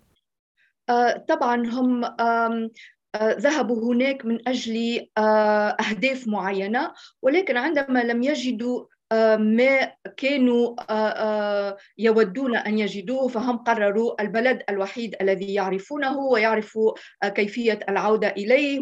آه 0.89 1.25
طبعا 1.29 1.67
هم 1.67 2.05
آه 2.05 2.71
ذهبوا 3.17 3.95
هناك 3.95 4.25
من 4.25 4.49
أجل 4.49 5.07
آه، 5.19 5.69
أهداف 5.69 6.29
معينة 6.29 6.93
ولكن 7.23 7.57
عندما 7.57 8.05
لم 8.05 8.23
يجدوا 8.23 8.85
ما 9.37 9.93
كانوا 10.17 10.77
آه، 10.91 10.93
آه، 10.93 11.77
يودون 11.99 12.57
أن 12.57 12.79
يجدوه 12.79 13.29
فهم 13.29 13.57
قرروا 13.59 14.23
البلد 14.23 14.63
الوحيد 14.71 15.17
الذي 15.21 15.55
يعرفونه 15.55 16.19
ويعرفوا 16.19 16.93
آه، 17.23 17.29
كيفية 17.29 17.81
العودة 17.89 18.29
إليه 18.29 18.81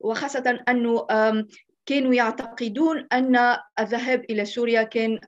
وخاصة 0.00 0.60
أنه 0.68 1.06
كانوا 1.86 2.14
يعتقدون 2.14 3.06
أن 3.12 3.56
الذهاب 3.78 4.24
إلى 4.30 4.44
سوريا 4.44 4.82
كان 4.82 5.18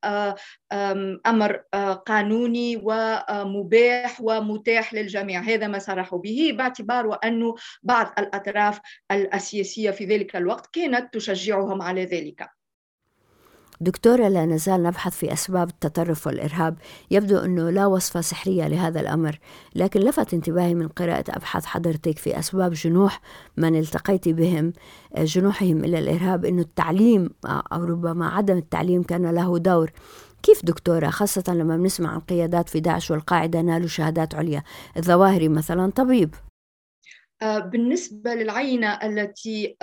أمر 1.27 1.62
قانوني 2.07 2.83
ومباح 2.85 4.21
ومتاح 4.21 4.95
للجميع. 4.95 5.41
هذا 5.41 5.67
ما 5.67 5.79
صرحوا 5.79 6.19
به 6.19 6.55
باعتبار 6.59 7.19
أنه 7.25 7.55
بعض 7.83 8.12
الأطراف 8.19 8.81
السياسيه 9.12 9.91
في 9.91 10.05
ذلك 10.05 10.37
الوقت 10.37 10.75
كانت 10.75 11.15
تشجعهم 11.15 11.83
على 11.83 12.05
ذلك. 12.05 12.62
دكتورة 13.83 14.29
لا 14.29 14.47
نزال 14.47 14.83
نبحث 14.83 15.17
في 15.17 15.33
أسباب 15.33 15.69
التطرف 15.69 16.27
والإرهاب. 16.27 16.79
يبدو 17.11 17.39
أنه 17.39 17.71
لا 17.71 17.87
وصفة 17.87 18.21
سحرية 18.21 18.69
لهذا 18.69 19.01
الأمر 19.01 19.39
لكن 19.75 20.01
لفت 20.01 20.35
انتباهي 20.35 20.75
من 20.75 20.89
قراءة 20.89 21.25
أبحاث 21.29 21.65
حضرتك 21.65 22.19
في 22.19 22.39
أسباب 22.39 22.73
جنوح 22.73 23.21
من 23.57 23.79
التقيت 23.79 24.29
بهم 24.29 24.73
جنوحهم 25.19 25.85
إلى 25.85 25.99
الإرهاب 25.99 26.45
أنه 26.45 26.62
التعليم 26.62 27.31
أو 27.47 27.85
ربما 27.85 28.29
عدم 28.29 28.57
التعليم 28.57 29.03
كان 29.03 29.27
له 29.31 29.59
دور. 29.59 29.91
كيف 30.43 30.65
دكتورة؟ 30.65 31.11
خاصة 31.11 31.45
لما 31.49 31.77
بنسمع 31.77 32.11
عن 32.11 32.21
قيادات 32.21 32.69
في 32.69 32.81
داعش 32.81 33.11
والقاعدة 33.11 33.61
نالوا 33.61 33.89
شهادات 33.89 34.35
عليا. 34.35 34.62
الظواهري 34.97 35.49
مثلا 35.49 35.91
طبيب. 35.91 36.35
آه، 36.35 36.51
بالنسبة 37.43 38.35
للعينة 38.35 38.99
التي 39.03 39.77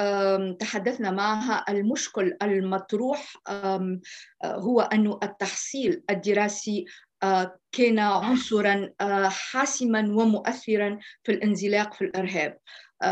تحدثنا 0.59 1.11
معها 1.11 1.65
المشكل 1.69 2.37
المطروح 2.43 3.33
آه، 3.47 3.99
هو 4.43 4.81
أن 4.81 5.19
التحصيل 5.23 6.03
الدراسي 6.09 6.85
آه، 7.23 7.59
كان 7.71 7.99
عنصرا 7.99 8.89
حاسما 9.29 9.99
ومؤثرا 9.99 10.99
في 11.23 11.31
الانزلاق 11.31 11.93
في 11.93 12.01
الإرهاب. 12.01 12.57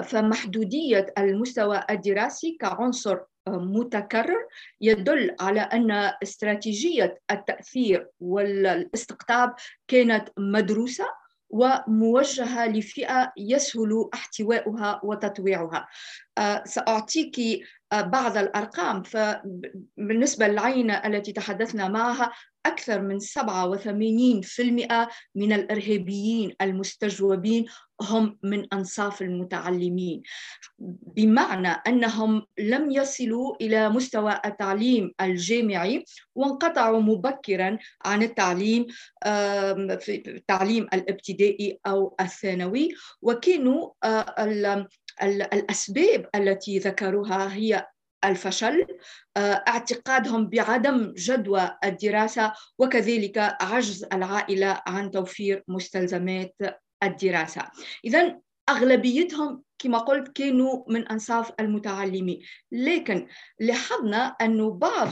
فمحدودية 0.03 1.13
المستوى 1.17 1.83
الدراسي 1.89 2.57
كعنصر 2.59 3.17
متكرر 3.47 4.47
يدل 4.81 5.35
على 5.39 5.59
أن 5.59 6.11
استراتيجية 6.23 7.19
التأثير 7.31 8.07
والاستقطاب 8.19 9.55
كانت 9.87 10.29
مدروسة. 10.37 11.05
وموجهة 11.49 12.67
لفئة 12.67 13.33
يسهل 13.37 14.09
احتوائها 14.13 15.01
وتطويعها. 15.03 15.87
آه، 16.37 16.63
سأعطيك 16.65 17.39
آه، 17.91 18.01
بعض 18.01 18.37
الأرقام. 18.37 19.03
فبالنسبة 19.03 20.47
للعينة 20.47 20.93
التي 20.93 21.31
تحدثنا 21.31 21.87
معها 21.87 22.31
أكثر 22.67 23.01
من 23.01 23.19
87% 23.19 25.07
من 25.35 25.53
الإرهابيين 25.53 26.53
المستجوبين 26.61 27.65
هم 28.01 28.37
من 28.43 28.73
أنصاف 28.73 29.21
المتعلمين. 29.21 30.21
بمعنى 31.15 31.67
أنهم 31.67 32.45
لم 32.59 32.91
يصلوا 32.91 33.55
إلى 33.61 33.89
مستوى 33.89 34.41
التعليم 34.45 35.11
الجامعي 35.21 36.05
وانقطعوا 36.35 37.01
مبكرا 37.01 37.77
عن 38.05 38.23
التعليم 38.23 38.87
في 39.99 40.23
التعليم 40.27 40.87
الابتدائي 40.93 41.79
أو 41.87 42.15
الثانوي 42.21 42.89
وكانوا 43.21 43.89
آه، 44.03 44.35
الأسباب 45.23 46.29
التي 46.35 46.79
ذكروها 46.79 47.53
هي 47.53 47.87
الفشل 48.25 48.87
آه، 49.37 49.63
اعتقادهم 49.67 50.49
بعدم 50.49 51.13
جدوى 51.17 51.77
الدراسة 51.83 52.53
وكذلك 52.79 53.37
عجز 53.61 54.05
العائلة 54.13 54.81
عن 54.87 55.11
توفير 55.11 55.63
مستلزمات 55.67 56.55
الدراسة. 57.03 57.61
إذا 58.05 58.39
أغلبيتهم 58.69 59.63
كما 59.79 59.97
قلت 59.97 60.27
كانوا 60.27 60.83
من 60.87 61.07
أنصاف 61.07 61.51
المتعلمين. 61.59 62.41
لكن 62.71 63.27
لاحظنا 63.59 64.25
أن 64.41 64.69
بعض 64.69 65.09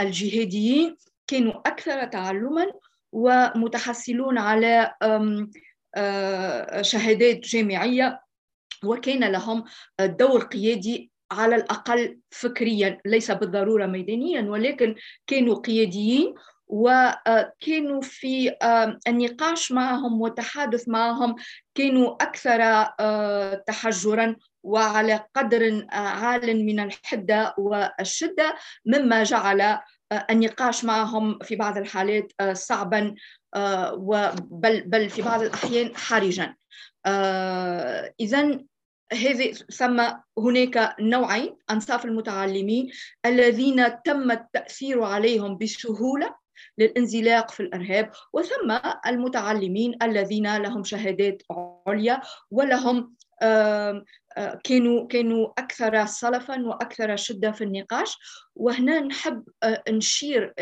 الجهاديين 0.00 0.96
كانوا 1.26 1.52
أكثر 1.52 2.04
تعلما 2.04 2.66
ومتحصلون 3.12 4.38
على 4.38 4.94
آه، 5.96 6.82
شهادات 6.82 7.38
جامعية 7.38 8.20
وكان 8.84 9.24
لهم 9.24 9.64
دور 10.00 10.44
قيادي 10.44 11.10
على 11.30 11.56
الأقل 11.56 12.18
فكريا 12.30 13.00
ليس 13.06 13.30
بالضرورة 13.30 13.86
ميدانيا 13.86 14.42
ولكن 14.42 14.94
كانوا 15.26 15.54
قياديين 15.54 16.34
وكانوا 16.66 18.00
في 18.00 18.56
النقاش 19.08 19.72
معهم 19.72 20.20
والتحادث 20.20 20.88
معهم 20.88 21.34
كانوا 21.74 22.22
أكثر 22.22 22.84
تحجرا 23.66 24.36
وعلى 24.62 25.24
قدر 25.34 25.86
عال 25.92 26.66
من 26.66 26.80
الحدة 26.80 27.54
والشدة 27.58 28.54
مما 28.86 29.22
جعل 29.22 29.78
النقاش 30.30 30.84
معهم 30.84 31.38
في 31.38 31.56
بعض 31.56 31.78
الحالات 31.78 32.32
صعبا 32.52 33.14
بل 34.50 34.80
بل 34.80 35.10
في 35.10 35.22
بعض 35.22 35.42
الأحيان 35.42 35.96
حرجا. 35.96 36.54
إذا 38.20 38.60
هذه 39.12 39.52
ثم 39.52 40.02
هناك 40.38 40.96
نوعين 41.00 41.56
أنصاف 41.70 42.04
المتعلمين 42.04 42.90
الذين 43.26 44.02
تم 44.02 44.30
التأثير 44.30 45.02
عليهم 45.02 45.58
بسهولة 45.58 46.34
للانزلاق 46.78 47.50
في 47.50 47.60
الأرهاب 47.60 48.10
وثم 48.32 48.78
المتعلمين 49.06 49.98
الذين 50.02 50.56
لهم 50.56 50.84
شهادات 50.84 51.42
عليا 51.86 52.20
ولهم 52.50 53.14
كانوا 54.64 55.06
كانوا 55.06 55.48
أكثر 55.58 56.06
صلفا 56.06 56.66
وأكثر 56.66 57.16
شدة 57.16 57.52
في 57.52 57.64
النقاش. 57.64 58.18
وهنا 58.54 59.00
نحب 59.00 59.44
نشير 59.88 60.54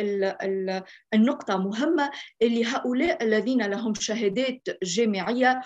النقطة 1.14 1.56
مهمة 1.56 2.10
اللي 2.42 2.64
هؤلاء 2.64 3.24
الذين 3.24 3.62
لهم 3.62 3.94
شهادات 3.94 4.68
جامعية 4.82 5.60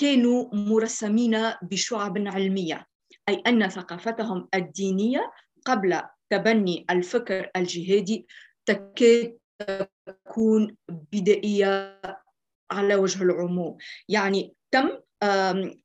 كانوا 0.00 0.54
مرسمين 0.54 1.52
بشعب 1.62 2.18
علمية 2.18 2.86
أي 3.28 3.42
أن 3.46 3.68
ثقافتهم 3.68 4.48
الدينية 4.54 5.32
قبل 5.64 6.00
تبني 6.30 6.86
الفكر 6.90 7.50
الجهادي 7.56 8.26
تكاد 8.66 9.38
تكون 10.06 10.76
بدائية 10.88 12.00
على 12.70 12.94
وجه 12.94 13.22
العموم. 13.22 13.76
يعني 14.08 14.54
تم 14.70 14.98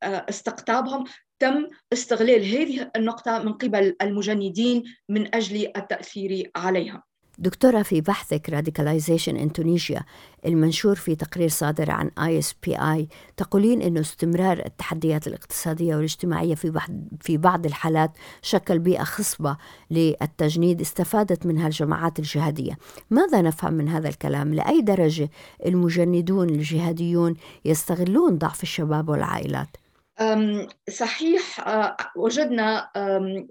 استقطابهم 0.03 1.05
تم 1.39 1.67
استغلال 1.93 2.45
هذه 2.45 2.91
النقطة 2.95 3.43
من 3.43 3.53
قبل 3.53 3.95
المجندين 4.01 4.83
من 5.09 5.35
أجل 5.35 5.71
التأثير 5.77 6.51
عليها 6.55 7.03
دكتورة 7.41 7.81
في 7.81 8.01
بحثك 8.01 8.51
Radicalization 8.51 9.33
in 9.33 9.61
Tunisia 9.61 10.03
المنشور 10.45 10.95
في 10.95 11.15
تقرير 11.15 11.49
صادر 11.49 11.91
عن 11.91 12.11
ISPI 12.19 13.05
تقولين 13.37 13.81
أنه 13.81 13.99
استمرار 13.99 14.65
التحديات 14.65 15.27
الاقتصادية 15.27 15.95
والاجتماعية 15.95 16.55
في 16.55 16.79
في 17.21 17.37
بعض 17.37 17.65
الحالات 17.65 18.11
شكل 18.41 18.79
بيئة 18.79 19.03
خصبة 19.03 19.57
للتجنيد 19.91 20.81
استفادت 20.81 21.45
منها 21.45 21.67
الجماعات 21.67 22.19
الجهادية 22.19 22.77
ماذا 23.09 23.41
نفهم 23.41 23.73
من 23.73 23.89
هذا 23.89 24.09
الكلام؟ 24.09 24.53
لأي 24.53 24.81
درجة 24.81 25.29
المجندون 25.65 26.49
الجهاديون 26.49 27.35
يستغلون 27.65 28.37
ضعف 28.37 28.63
الشباب 28.63 29.09
والعائلات؟ 29.09 29.67
صحيح 30.89 31.65
وجدنا 32.15 32.91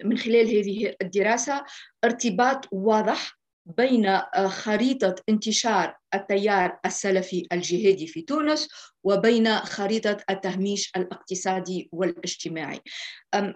من 0.04 0.18
خلال 0.18 0.46
هذه 0.58 0.94
الدراسة 1.02 1.64
ارتباط 2.04 2.68
واضح 2.72 3.39
بين 3.66 4.06
آه، 4.06 4.48
خريطة 4.48 5.14
انتشار 5.28 5.96
التيار 6.14 6.78
السلفي 6.86 7.46
الجهادي 7.52 8.06
في 8.06 8.22
تونس 8.22 8.68
وبين 9.04 9.56
خريطة 9.56 10.16
التهميش 10.30 10.92
الاقتصادي 10.96 11.88
والاجتماعي. 11.92 12.80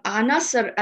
عناصر 0.06 0.72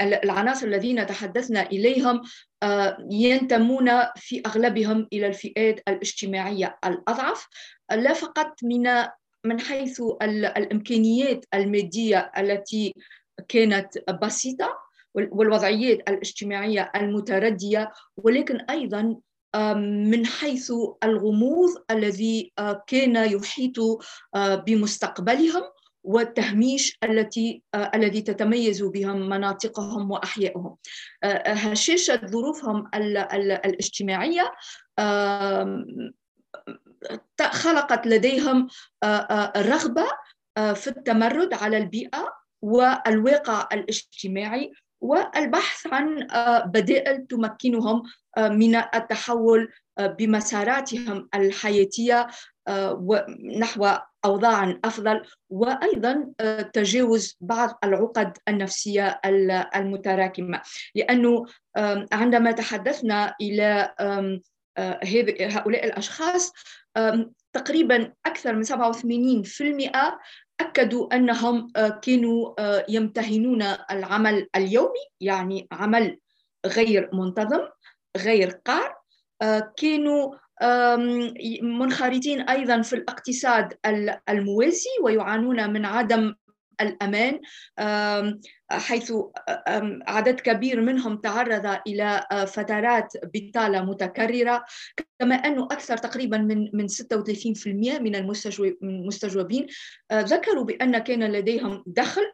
العناصر 0.00 0.66
الذين 0.66 1.06
تحدثنا 1.06 1.62
إليهم 1.62 2.22
آه، 2.62 2.96
ينتمون 3.10 3.90
في 4.16 4.42
أغلبهم 4.46 5.08
إلى 5.12 5.26
الفئات 5.26 5.80
الاجتماعية 5.88 6.78
الأضعف 6.84 7.46
لا 7.90 8.12
فقط 8.12 8.54
من 8.62 9.06
من 9.44 9.60
حيث 9.60 10.02
الإمكانيات 10.22 11.44
المادية 11.54 12.32
التي 12.38 12.94
كانت 13.48 13.98
بسيطة 14.22 14.89
والوضعيات 15.14 15.98
الاجتماعية 16.08 16.92
المتردية 16.96 17.92
ولكن 18.16 18.56
أيضا 18.60 19.16
من 20.10 20.26
حيث 20.26 20.72
الغموض 21.04 21.70
الذي 21.90 22.52
كان 22.86 23.16
يحيط 23.16 23.74
بمستقبلهم 24.36 25.62
والتهميش 26.04 26.98
التي 27.04 27.62
الذي 27.74 28.22
تتميز 28.22 28.82
بهم 28.82 29.28
مناطقهم 29.28 30.10
وأحيائهم. 30.10 30.76
هشاشة 31.46 32.20
ظروفهم 32.26 32.90
الاجتماعية 32.94 34.52
خلقت 37.40 38.06
لديهم 38.06 38.68
رغبة 39.56 40.06
في 40.74 40.86
التمرد 40.86 41.54
على 41.54 41.78
البيئة 41.78 42.32
والواقع 42.62 43.68
الاجتماعي 43.72 44.72
والبحث 45.00 45.86
عن 45.86 46.30
آه، 46.30 46.64
بدائل 46.64 47.26
تمكنهم 47.26 48.02
آه، 48.36 48.48
من 48.48 48.76
التحول 48.76 49.72
آه، 49.98 50.06
بمساراتهم 50.06 51.28
الحياتية 51.34 52.26
نحو 53.58 53.88
أوضاع 54.24 54.76
أفضل. 54.84 55.22
وأيضا 55.50 56.32
تجاوز 56.72 57.36
بعض 57.40 57.78
العقد 57.84 58.38
النفسية 58.48 59.20
المتراكمة. 59.76 60.62
لأنه 60.94 61.46
عندما 62.12 62.52
تحدثنا 62.52 63.34
إلى 63.40 63.94
هؤلاء 65.40 65.84
الأشخاص 65.84 66.52
تقريبا 67.52 68.12
أكثر 68.26 68.56
من 68.56 68.64
87% 68.64 70.18
أكدوا 70.60 71.14
أنهم 71.14 71.72
آه، 71.76 71.88
كانوا 71.88 72.54
آه، 72.58 72.86
يمتهنون 72.88 73.62
العمل 73.90 74.48
اليومي 74.56 75.04
يعني 75.20 75.68
عمل 75.72 76.18
غير 76.66 77.10
منتظم 77.12 77.60
غير 78.16 78.50
قار 78.50 78.94
آه، 79.42 79.72
كانوا 79.76 80.34
منخرطين 81.62 82.40
أيضا 82.40 82.82
في 82.82 82.92
الاقتصاد 82.92 83.78
الموازي 84.28 84.90
ويعانون 85.02 85.70
من 85.72 85.84
عدم 85.84 86.34
الأمان 86.80 87.40
حيث 88.70 89.12
عدد 90.08 90.40
كبير 90.40 90.80
منهم 90.80 91.16
تعرض 91.16 91.78
إلى 91.86 92.26
فترات 92.46 93.12
بطالة 93.34 93.84
متكررة 93.84 94.64
كما 95.18 95.34
أنه 95.34 95.64
أكثر 95.64 95.96
تقريبا 95.96 96.38
من 96.38 96.70
من 96.72 96.88
36% 96.88 97.66
من 98.00 98.14
المستجوبين 98.82 99.66
ذكروا 100.12 100.64
بأن 100.64 100.98
كان 100.98 101.32
لديهم 101.32 101.84
دخل 101.86 102.32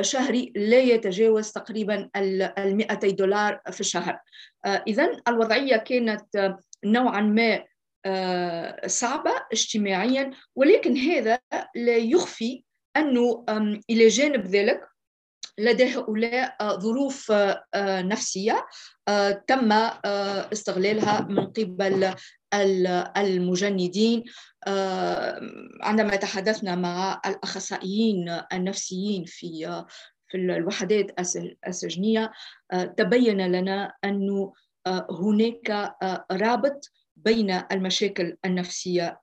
شهري 0.00 0.52
لا 0.56 0.78
يتجاوز 0.78 1.52
تقريبا 1.52 2.10
ال 2.16 2.52
200 2.76 3.10
دولار 3.10 3.60
في 3.70 3.80
الشهر. 3.80 4.18
إذا 4.66 5.10
الوضعية 5.28 5.76
كانت 5.76 6.56
نوعا 6.84 7.20
ما 7.20 7.64
صعبة 8.86 9.32
اجتماعيا 9.52 10.30
ولكن 10.56 10.96
هذا 10.96 11.38
لا 11.74 11.96
يخفي 11.96 12.64
أنه 12.96 13.44
إلى 13.90 14.08
جانب 14.08 14.46
ذلك 14.46 14.88
لدى 15.58 15.96
هؤلاء 15.96 16.78
ظروف 16.78 17.32
نفسية 17.76 18.66
تم 19.46 19.72
استغلالها 20.52 21.20
من 21.20 21.46
قبل 21.46 22.14
المجندين. 23.16 24.24
عندما 25.82 26.16
تحدثنا 26.16 26.74
مع 26.74 27.20
الأخصائيين 27.26 28.40
النفسيين 28.52 29.24
في 29.24 29.84
في 30.28 30.36
الوحدات 30.36 31.20
السجنية 31.68 32.32
تبين 32.96 33.52
لنا 33.52 33.94
أنه 34.04 34.52
هناك 35.10 35.96
رابط 36.32 36.92
بين 37.16 37.50
المشاكل 37.50 38.36
النفسية 38.44 39.20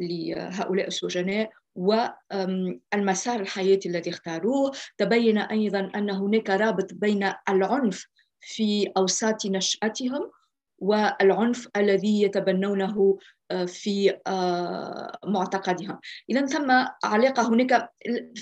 لهؤلاء 0.00 0.86
السجناء 0.86 1.50
والمسار 1.76 3.40
الحياتي 3.40 3.88
الذي 3.88 4.10
اختاروه. 4.10 4.72
تبين 4.98 5.38
أيضا 5.38 5.90
أن 5.94 6.10
هناك 6.10 6.50
رابط 6.50 6.94
بين 6.94 7.32
العنف 7.48 8.06
في 8.40 8.92
أوساط 8.96 9.46
نشأتهم 9.46 10.30
والعنف 10.78 11.68
الذي 11.76 12.22
يتبنونه 12.22 13.18
آه، 13.50 13.64
في 13.64 14.20
آه، 14.26 15.18
معتقدهم. 15.24 16.00
إذا 16.30 16.46
ثم 16.46 16.70
علاقة 17.04 17.48
هناك 17.48 17.90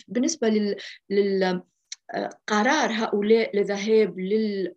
بالنسبة 0.08 0.76
لل 1.10 1.62
قرار 2.46 2.92
هؤلاء 2.92 3.56
للذهاب 3.56 4.18
لل 4.18 4.74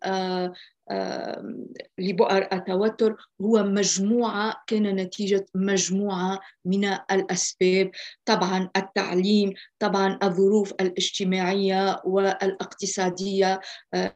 لبؤر 1.98 2.48
التوتر 2.52 3.16
هو 3.40 3.62
مجموعة 3.62 4.62
كان 4.66 4.96
نتيجة 4.96 5.46
مجموعة 5.54 6.40
من 6.64 6.84
الأسباب. 6.84 7.90
طبعا 8.24 8.70
التعليم 8.76 9.52
طبعا 9.78 10.18
الظروف 10.22 10.72
الاجتماعية 10.80 12.00
والاقتصادية 12.04 13.60
آه، 13.94 14.14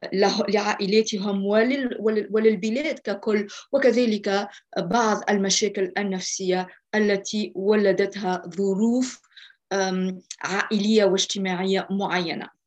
لعائلاتهم 0.49 1.47
وللبلاد 2.31 2.99
ككل. 2.99 3.47
وكذلك 3.73 4.49
بعض 4.79 5.31
المشاكل 5.31 5.93
النفسية 5.99 6.69
التي 6.95 7.53
ولدتها 7.55 8.43
ظروف 8.57 9.23
عائلية 10.43 11.05
واجتماعية 11.05 11.87
معينة. 11.91 12.62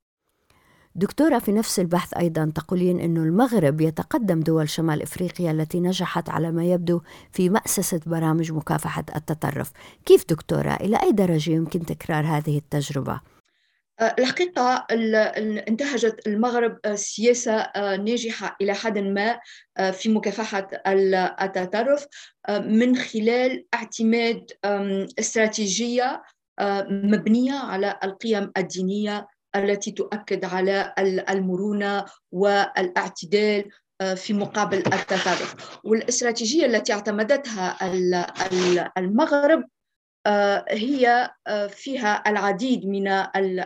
دكتورة 0.97 1.39
في 1.39 1.51
نفس 1.51 1.79
البحث 1.79 2.13
أيضا 2.13 2.51
تقولين 2.55 2.99
أنه 2.99 3.23
المغرب 3.23 3.81
يتقدم 3.81 4.39
دول 4.39 4.69
شمال 4.69 5.01
إفريقيا 5.01 5.51
التي 5.51 5.79
نجحت 5.79 6.29
على 6.29 6.51
ما 6.51 6.65
يبدو 6.65 7.01
في 7.31 7.49
مأسسة 7.49 7.99
برامج 8.05 8.51
مكافحة 8.51 9.05
التطرف 9.15 9.71
كيف 10.05 10.25
دكتورة 10.29 10.73
إلى 10.73 10.97
أي 11.03 11.11
درجة 11.11 11.51
يمكن 11.51 11.85
تكرار 11.85 12.25
هذه 12.25 12.57
التجربة؟ 12.57 13.21
أه، 13.99 14.15
الحقيقة 14.19 14.85
انتهجت 15.67 16.27
المغرب 16.27 16.77
سياسة 16.95 17.53
أه، 17.53 17.95
ناجحة 17.95 18.57
إلى 18.61 18.73
حد 18.73 18.97
ما 18.97 19.39
أه، 19.77 19.91
في 19.91 20.09
مكافحة 20.09 20.67
التطرف 21.41 22.05
من 22.49 22.95
خلال 22.95 23.65
اعتماد 23.73 24.51
استراتيجية 25.19 26.23
مبنية 26.89 27.53
على 27.53 27.99
القيم 28.03 28.51
الدينية 28.57 29.27
التي 29.55 29.91
تؤكد 29.91 30.45
على 30.45 30.93
المرونة 31.29 32.05
والاعتدال 32.31 33.69
آه، 34.01 34.13
في 34.13 34.33
مقابل 34.33 34.77
التطرف 34.77 35.79
والاستراتيجية 35.83 36.65
التي 36.65 36.93
اعتمدتها 36.93 37.77
المغرب 38.97 39.63
آه، 40.27 40.65
هي 40.69 41.29
آه، 41.47 41.67
فيها 41.67 42.23
العديد 42.27 42.85
من 42.85 43.07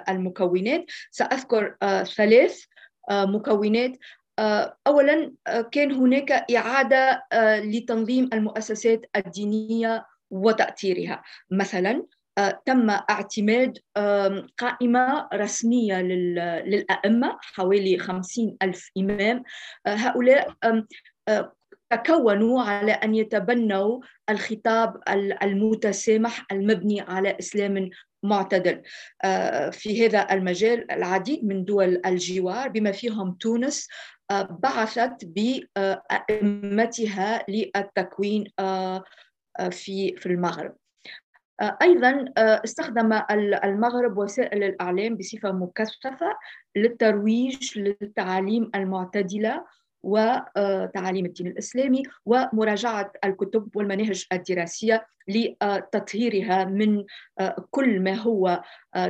المكونات. 0.10 0.86
سأذكر 1.12 1.76
ثلاث 2.16 2.64
مكونات. 3.12 3.92
اولا 4.88 5.34
كان 5.72 5.92
هناك 5.92 6.32
إعادة 6.32 7.24
لتنظيم 7.64 8.30
المؤسسات 8.34 9.02
الدينية 9.16 10.06
وتأثيرها. 10.32 11.24
مثلا 11.52 12.06
تم 12.66 12.90
اعتماد 12.90 13.78
قائمة 14.58 15.28
رسمية 15.34 16.02
للأئمة 16.02 17.38
حوالي 17.42 17.98
خمسين 17.98 18.58
ألف 18.62 18.92
إمام. 18.98 19.44
هؤلاء 19.88 20.54
تكونوا 21.90 22.62
على 22.62 22.92
أن 22.92 23.16
يتبنوا 23.16 24.00
الخطاب 24.30 25.02
المتسامح 25.44 26.46
المبني 26.52 27.02
على 27.02 27.38
إسلام 27.40 27.90
معتدل. 28.24 28.82
في 29.72 30.06
هذا 30.06 30.28
المجال 30.32 30.92
العديد 30.92 31.46
من 31.46 31.66
دول 31.66 32.02
الجوار 32.06 32.70
بما 32.70 32.92
فيهم 32.92 33.32
تونس 33.34 33.88
بعثت 34.50 35.26
بأئمتها 35.76 37.46
للتكوين 37.50 38.44
في 39.72 40.16
في 40.18 40.26
المغرب. 40.26 40.76
أيضا 41.62 42.26
آه، 42.38 42.62
استخدم 42.64 43.22
المغرب 43.64 44.18
وسائل 44.18 44.64
الإعلام 44.64 45.16
بصفة 45.16 45.52
مكثفة 45.52 46.38
للترويج 46.76 47.80
للتعاليم 47.80 48.72
المعتدلة. 48.76 49.66
وتعاليم 50.04 51.26
الدين 51.26 51.48
الإسلامي 51.48 52.04
ومراجعة 52.26 53.12
الكتب 53.26 53.76
والمناهج 53.76 54.26
الدراسية 54.34 55.06
لتطهيرها 55.28 56.66
من 56.66 57.04
كل 57.72 58.00
ما 58.00 58.14
هو 58.14 58.62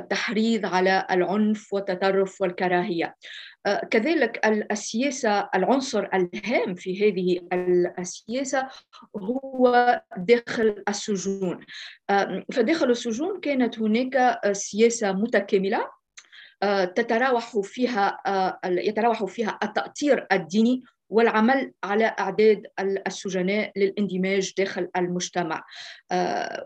تحريض 0.10 0.66
على 0.66 1.08
العنف 1.12 1.74
والتطرف 1.74 2.42
والكراهية. 2.42 3.16
آه، 3.66 3.86
كذلك 3.92 4.46
السياسة 4.72 5.50
العنصر 5.56 6.08
الهام 6.14 6.76
في 6.76 7.10
هذه 7.10 7.40
السياسة 8.00 8.68
هو 9.16 10.02
داخل 10.18 10.84
السجون. 10.90 11.66
فداخل 12.54 12.90
السجون 12.90 13.40
كانت 13.40 13.80
هناك 13.80 14.40
سياسة 14.52 15.12
متكاملة 15.12 15.99
تتراوح 16.96 17.60
فيها 17.64 18.18
يتراوح 18.66 19.26
فيها 19.26 19.60
التأطير 19.64 20.28
الديني 20.32 20.84
والعمل 21.10 21.72
على 21.84 22.06
أعداد 22.20 22.64
السجناء 22.80 23.72
للاندماج 23.78 24.54
داخل 24.58 24.90
المجتمع 24.98 25.64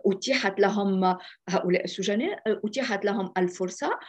أتيحت 0.05 0.59
لهم 0.59 1.17
هؤلاء 1.49 1.83
السجناء 1.83 2.41
أتيحت 2.47 3.05
لهم 3.05 3.33
الفرصة 3.37 3.99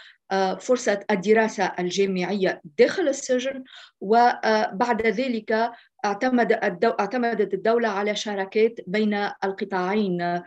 فرصة 0.58 1.00
الدراسة 1.10 1.72
الجامعية 1.78 2.60
داخل 2.78 3.08
السجن 3.08 3.64
وبعد 4.00 5.06
ذلك 5.06 5.70
اعتمد. 6.04 6.52
اعتمدت 7.00 7.54
الدولة 7.54 7.88
على 7.88 8.16
شراكات 8.16 8.74
بين 8.86 9.14
القطاعين 9.44 10.42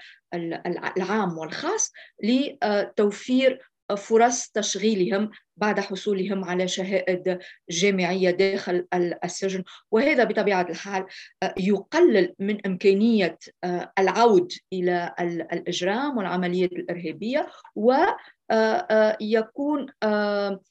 العام 0.98 1.38
والخاص 1.38 1.94
لتوفير 2.24 3.70
فرص 3.96 4.50
تشغيلهم 4.50 5.30
بعد 5.58 5.80
حصولهم 5.80 6.46
على 6.46 6.68
شهائد 6.68 7.40
جامعية 7.70 8.32
داخل 8.32 8.88
السجن. 9.24 9.64
وهذا 9.92 10.24
بطبيعة 10.24 10.68
الحال 10.70 11.06
آه، 11.44 11.56
يقلل 11.58 12.34
من 12.40 12.66
إمكانية 12.66 13.38
آه، 13.64 13.92
العود 14.00 14.52
إلى 14.74 15.14
الإجرام 15.54 16.18
والعمليات 16.18 16.72
الإرهابية 16.72 17.48
ويكون 17.76 19.86
آه، 20.04 20.62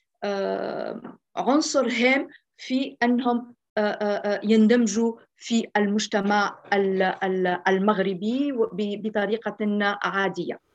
عنصر 1.36 1.88
هام 1.88 2.28
في 2.56 2.96
أنهم 3.02 3.54
يندمجوا 4.42 5.16
في 5.36 5.66
المجتمع 5.76 6.58
المغربي 7.68 8.52
بطريقة 8.72 9.56
عادية. 10.02 10.65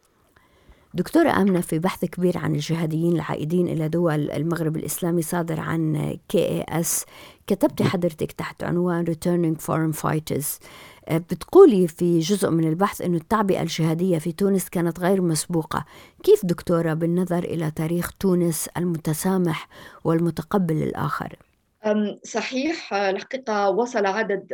دكتورة 0.93 1.29
آمنة 1.29 1.61
في 1.61 1.79
بحث 1.79 2.05
كبير 2.05 2.37
عن 2.37 2.55
الجهاديين 2.55 3.15
العائدين 3.15 3.67
إلى 3.67 3.89
دول 3.89 4.31
المغرب 4.31 4.77
الإسلامي 4.77 5.21
صادر 5.21 5.59
عن 5.59 6.17
KAS 6.29 7.05
كتبتي 7.47 7.83
حضرتك 7.83 8.31
تحت 8.31 8.63
عنوان 8.63 9.05
Returning 9.05 9.61
Foreign 9.61 10.01
Fighters. 10.01 10.59
آه، 11.07 11.17
بتقولي 11.17 11.87
في 11.87 12.19
جزء 12.19 12.49
من 12.49 12.67
البحث 12.67 13.01
أن 13.01 13.15
التعبئة 13.15 13.61
الجهادية 13.61 14.17
في 14.17 14.31
تونس 14.31 14.69
كانت 14.69 14.99
غير 14.99 15.21
مسبوقة. 15.21 15.85
كيف 16.23 16.45
دكتورة 16.45 16.93
بالنظر 16.93 17.43
إلى 17.43 17.71
تاريخ 17.71 18.11
تونس 18.19 18.69
المتسامح 18.77 19.67
والمتقبل 20.03 20.75
للآخر؟ 20.75 21.35
صحيح 22.23 22.93
الحقيقة 22.93 23.69
وصل 23.69 24.05
عدد 24.05 24.53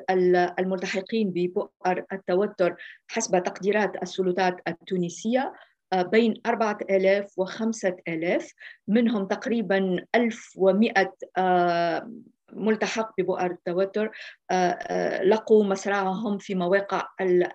الملتحقين 0.59 1.29
ببؤر 1.29 2.03
التوتر 2.13 2.75
حسب 3.07 3.43
تقديرات 3.43 4.03
السلطات 4.03 4.57
التونسية. 4.67 5.53
بين 5.93 6.33
4000 6.45 7.39
و 7.39 7.45
5000 7.45 8.53
منهم 8.87 9.27
تقريبا 9.27 10.05
1100 10.15 11.13
آه، 11.37 12.11
ملتحق 12.53 13.11
ببؤر 13.17 13.51
التوتر 13.51 14.11
آه، 14.51 15.23
لقوا 15.23 15.63
مسرعهم 15.63 16.37
في 16.37 16.55
مواقع 16.55 17.07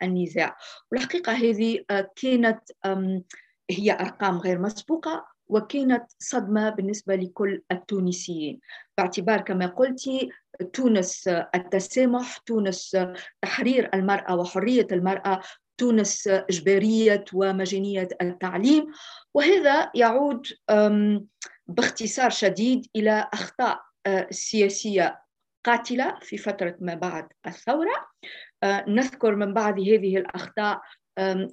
النزاع. 0.02 0.56
والحقيقة 0.92 1.32
هذه 1.32 1.84
كانت 2.22 2.60
هي 3.70 3.92
أرقام 3.92 4.38
غير 4.38 4.58
مسبوقة 4.58 5.26
وكانت 5.48 6.04
صدمة 6.18 6.70
بالنسبة 6.70 7.14
لكل 7.14 7.62
التونسيين. 7.72 8.60
باعتبار 8.98 9.40
كما 9.40 9.66
قلت 9.66 10.10
تونس 10.72 11.28
التسامح 11.28 12.36
تونس 12.36 12.96
تحرير 13.42 13.90
المرأة 13.94 14.36
وحرية 14.36 14.86
المرأة 14.92 15.40
تونس 15.82 16.28
إجبارية 16.28 17.24
ومجانية 17.32 18.08
التعليم 18.22 18.86
وهذا 19.34 19.90
يعود 19.94 20.46
باختصار 21.66 22.30
شديد 22.30 22.86
إلى 22.96 23.28
أخطاء 23.32 23.80
سياسية 24.30 25.22
قاتلة 25.64 26.18
في 26.20 26.36
فترة 26.36 26.76
ما 26.80 26.94
بعد 26.94 27.28
الثورة. 27.46 28.06
نذكر 28.88 29.36
من 29.36 29.54
بعض 29.54 29.80
هذه 29.80 30.16
الأخطاء 30.16 30.80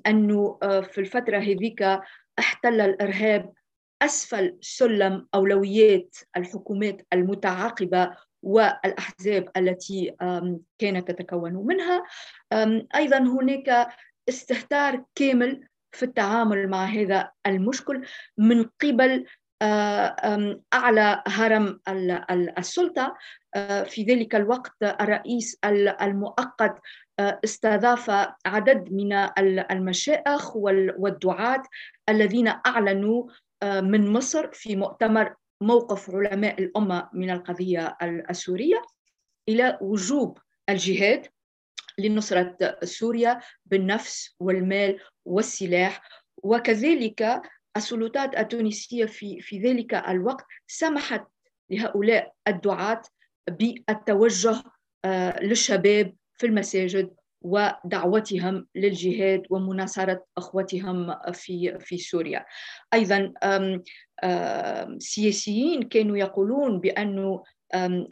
أنه 0.07 0.57
في 0.61 0.97
الفترة 0.97 1.37
هذيك 1.37 1.99
احتل 2.39 2.81
الإرهاب 2.81 3.53
أسفل 4.01 4.57
سلم 4.61 5.27
أولويات 5.35 6.15
الحكومات 6.37 7.01
المتعاقبة 7.13 8.15
والأحزاب 8.43 9.49
التي 9.57 10.15
كانت 10.79 11.11
تتكون 11.11 11.53
منها. 11.53 12.03
أيضا 12.95 13.17
هناك 13.17 13.89
استهتار 14.29 15.03
كامل 15.15 15.67
في 15.91 16.03
التعامل 16.03 16.67
مع 16.67 16.85
هذا 16.85 17.31
المشكل 17.47 18.05
من 18.37 18.63
قبل 18.63 19.25
آه، 19.61 20.61
أعلى 20.73 21.23
هرم 21.27 21.79
السلطة. 22.57 23.17
آه، 23.55 23.83
في 23.83 24.03
ذلك 24.03 24.35
الوقت 24.35 24.73
الرئيس 24.83 25.59
المؤقت 26.01 26.81
آه، 27.19 27.39
استضاف 27.43 28.09
عدد 28.45 28.87
من 28.91 29.13
المشائخ 29.71 30.55
والدعاة 30.55 31.63
الذين 32.09 32.47
أعلنوا 32.47 33.29
من 33.63 34.13
مصر 34.13 34.51
في 34.51 34.75
مؤتمر 34.75 35.35
موقف 35.61 36.15
علماء 36.15 36.61
الأمة 36.61 37.09
من 37.13 37.29
القضية 37.29 37.97
السورية 38.01 38.81
إلى 39.49 39.77
وجوب 39.81 40.37
الجهاد. 40.69 41.27
لنصرة 41.99 42.77
سوريا 42.83 43.39
بالنفس 43.65 44.35
والمال 44.39 44.99
والسلاح 45.25 46.01
وكذلك 46.43 47.41
السلطات 47.77 48.37
التونسية 48.37 49.05
في, 49.05 49.41
في 49.41 49.59
ذلك 49.59 49.93
الوقت 49.93 50.45
سمحت 50.67 51.27
لهؤلاء 51.69 52.33
الدعاة 52.47 53.01
بالتوجه 53.49 54.63
آه، 55.05 55.43
للشباب 55.43 56.15
في 56.33 56.45
المساجد 56.45 57.13
ودعوتهم 57.41 58.67
للجهاد 58.75 59.43
ومناصرة 59.49 60.25
أخوتهم 60.37 61.15
في 61.33 61.77
في 61.79 61.97
سوريا. 61.97 62.45
أيضا 62.93 63.33
سياسيين 64.97 65.83
كانوا 65.83 66.17
يقولون 66.17 66.79
بأن 66.79 67.39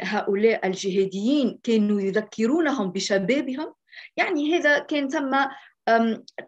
هؤلاء 0.02 0.68
الجهاديين 0.68 1.60
كانوا 1.64 2.02
يذكرونهم 2.02 2.92
بشبابهم 2.92 3.74
يعني 4.18 4.54
هذا 4.56 4.80
كان 4.80 5.10
ثم 5.10 5.46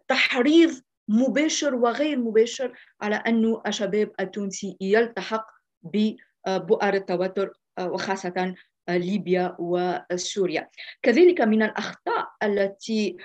تحريض 0.07 0.81
مباشر 1.07 1.75
وغير 1.75 2.19
مباشر 2.19 2.79
على 3.01 3.15
أن 3.15 3.61
الشباب 3.67 4.11
التونسي 4.19 4.77
يلتحق 4.81 5.47
ببؤر 5.83 6.93
التوتر 6.93 7.53
وخاصة 7.81 8.55
ليبيا 8.89 9.55
وسوريا. 9.59 10.69
كذلك 11.01 11.41
من 11.41 11.63
الأخطاء 11.63 12.27
التي 12.43 13.17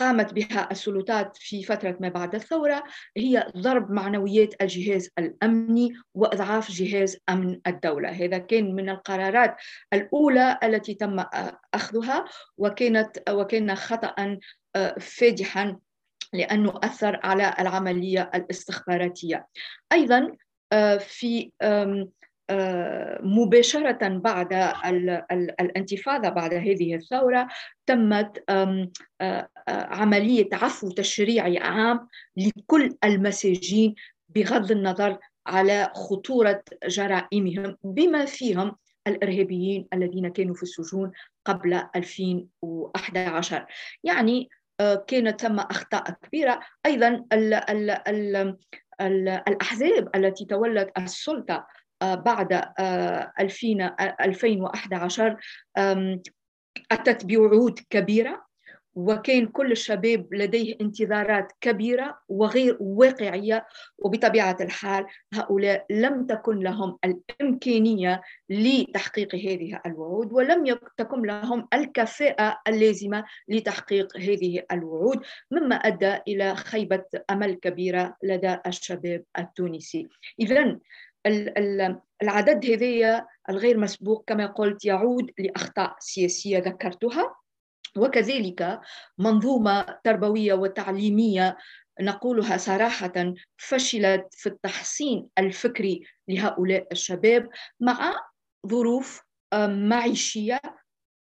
قامت 0.00 0.32
بها 0.32 0.68
السلطات 0.70 1.36
في 1.36 1.62
فترة 1.62 1.96
ما 2.00 2.08
بعد 2.08 2.34
الثورة 2.34 2.84
هي 3.16 3.52
ضرب 3.56 3.90
معنويات 3.90 4.62
الجهاز 4.62 5.10
الأمني 5.18 5.92
وإضعاف 6.14 6.70
جهاز 6.70 7.18
أمن 7.28 7.60
الدولة. 7.66 8.08
هذا 8.08 8.38
كان 8.38 8.74
من 8.74 8.90
القرارات 8.90 9.56
الأولى 9.92 10.58
التي 10.62 10.94
تم 10.94 11.24
أخذها 11.74 12.24
وكانت 12.58 13.22
وكان 13.30 13.74
خطأ 13.74 14.38
فادحا 15.00 15.76
لأنه 16.32 16.80
أثر 16.82 17.20
على 17.24 17.54
العملية 17.58 18.30
الاستخباراتية. 18.34 19.46
أيضا 19.92 20.36
في 20.98 21.52
مباشرة 23.20 24.08
بعد 24.08 24.52
الانتفاضة 25.60 26.28
بعد 26.28 26.54
هذه 26.54 26.94
الثورة 26.94 27.48
تمت 27.86 28.44
عملية 29.68 30.48
عفو 30.52 30.90
تشريعي 30.90 31.58
عام 31.58 32.08
لكل 32.36 32.96
المساجين 33.04 33.94
بغض 34.28 34.70
النظر 34.70 35.18
على 35.46 35.90
خطورة 35.94 36.62
جرائمهم 36.86 37.76
بما 37.84 38.24
فيهم 38.24 38.76
الإرهابيين 39.06 39.88
الذين 39.94 40.28
كانوا 40.28 40.54
في 40.54 40.62
السجون 40.62 41.12
قبل 41.44 41.82
2011 41.96 43.66
يعني 44.04 44.48
كانت 45.06 45.40
ثم 45.40 45.58
أخطاء 45.58 46.10
كبيرة. 46.10 46.60
أيضا 46.86 47.08
ال 47.32 47.54
ال 47.54 47.90
ال 49.00 49.28
الأحزاب 49.28 50.08
التي 50.14 50.44
تولت 50.44 50.90
السلطة 50.98 51.66
بعد 52.02 52.64
2011 54.20 55.36
أتت 56.92 57.26
بوعود 57.26 57.80
كبيرة 57.90 58.50
وكان 58.94 59.46
كل 59.46 59.72
الشباب 59.72 60.34
لديه 60.34 60.76
انتظارات 60.80 61.52
كبيرة 61.60 62.18
وغير 62.28 62.76
واقعية 62.80 63.66
وبطبيعة 63.98 64.56
الحال 64.60 65.06
هؤلاء 65.34 65.86
لم 65.90 66.26
تكن 66.26 66.58
لهم 66.58 66.98
الإمكانية 67.04 68.22
لتحقيق 68.50 69.34
هذه 69.34 69.80
الوعود 69.86 70.32
ولم 70.32 70.78
تكن 70.96 71.22
لهم 71.22 71.68
الكفاءة 71.74 72.60
اللازمة 72.68 73.24
لتحقيق 73.48 74.16
هذه 74.16 74.62
الوعود 74.72 75.22
مما 75.50 75.74
أدى 75.76 76.18
إلى 76.28 76.54
خيبة 76.54 77.04
أمل 77.30 77.54
كبيرة 77.54 78.16
لدى 78.22 78.56
الشباب 78.66 79.24
التونسي. 79.38 80.08
إذا 80.40 80.78
العدد 82.22 82.66
هذه 82.66 83.26
الغير 83.50 83.78
مسبوق 83.78 84.24
كما 84.26 84.46
قلت 84.46 84.84
يعود 84.84 85.30
لأخطاء 85.38 85.96
سياسية 85.98 86.58
ذكرتها 86.58 87.34
وكذلك 87.96 88.80
منظومة 89.18 89.98
تربوية 90.04 90.54
وتعليمية 90.54 91.56
نقولها 92.00 92.56
صراحة 92.56 93.34
فشلت 93.56 94.26
في 94.30 94.48
التحصين 94.48 95.28
الفكري 95.38 96.02
لهؤلاء 96.28 96.86
الشباب 96.92 97.48
مع 97.80 98.14
ظروف 98.66 99.22
معيشية 99.68 100.60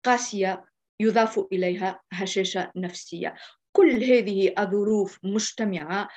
قاسية 0.04 0.64
يضاف 1.00 1.38
إليها 1.52 2.00
هشاشة 2.12 2.72
نفسية. 2.76 3.34
كل 3.72 4.04
هذه 4.04 4.54
الظروف 4.58 5.18
مجتمعة 5.22 6.08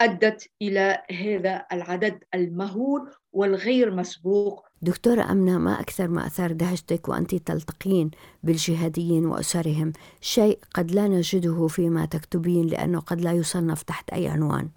أدت 0.00 0.50
إلى 0.62 1.02
هذا 1.10 1.66
العدد 1.72 2.24
المهول 2.34 3.10
والغير 3.32 3.94
مسبوق. 3.94 4.68
دكتورة 4.82 5.32
أمنة 5.32 5.58
ما 5.58 5.80
أكثر 5.80 6.08
ما 6.08 6.26
أثار 6.26 6.52
دهشتك 6.52 7.08
وأنت 7.08 7.34
تلتقين 7.34 8.10
بالجهاديين 8.42 9.26
وأسرهم؟ 9.26 9.92
شيء 10.20 10.58
قد 10.74 10.90
لا 10.90 11.08
نجده 11.08 11.66
فيما 11.66 12.06
تكتبين 12.06 12.66
لأنه 12.66 13.00
قد 13.00 13.20
لا 13.20 13.32
يصنف 13.32 13.82
تحت 13.82 14.10
أي 14.10 14.28
عنوان. 14.28 14.70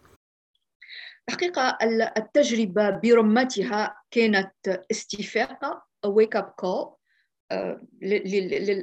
الحقيقة 1.29 1.77
التجربة 2.17 2.89
برمتها 2.89 3.95
كانت 4.11 4.51
استفاقة 4.91 5.83
wake 6.07 6.39
up 6.39 6.65
call 6.65 7.01
آه، 7.51 7.81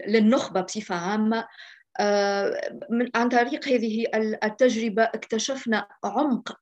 للنخبة 0.09 0.61
بصفة 0.61 0.94
عامة. 0.94 1.48
من 2.90 3.08
عن 3.14 3.28
طريق 3.28 3.68
هذه 3.68 4.06
التجربة 4.44 5.02
اكتشفنا 5.02 5.88
عمق 6.04 6.58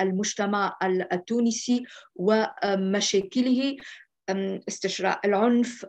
المجتمع 0.00 0.78
التونسي 1.12 1.84
ومشاكله 2.16 3.76
استشراء 4.68 5.20
العنف 5.24 5.86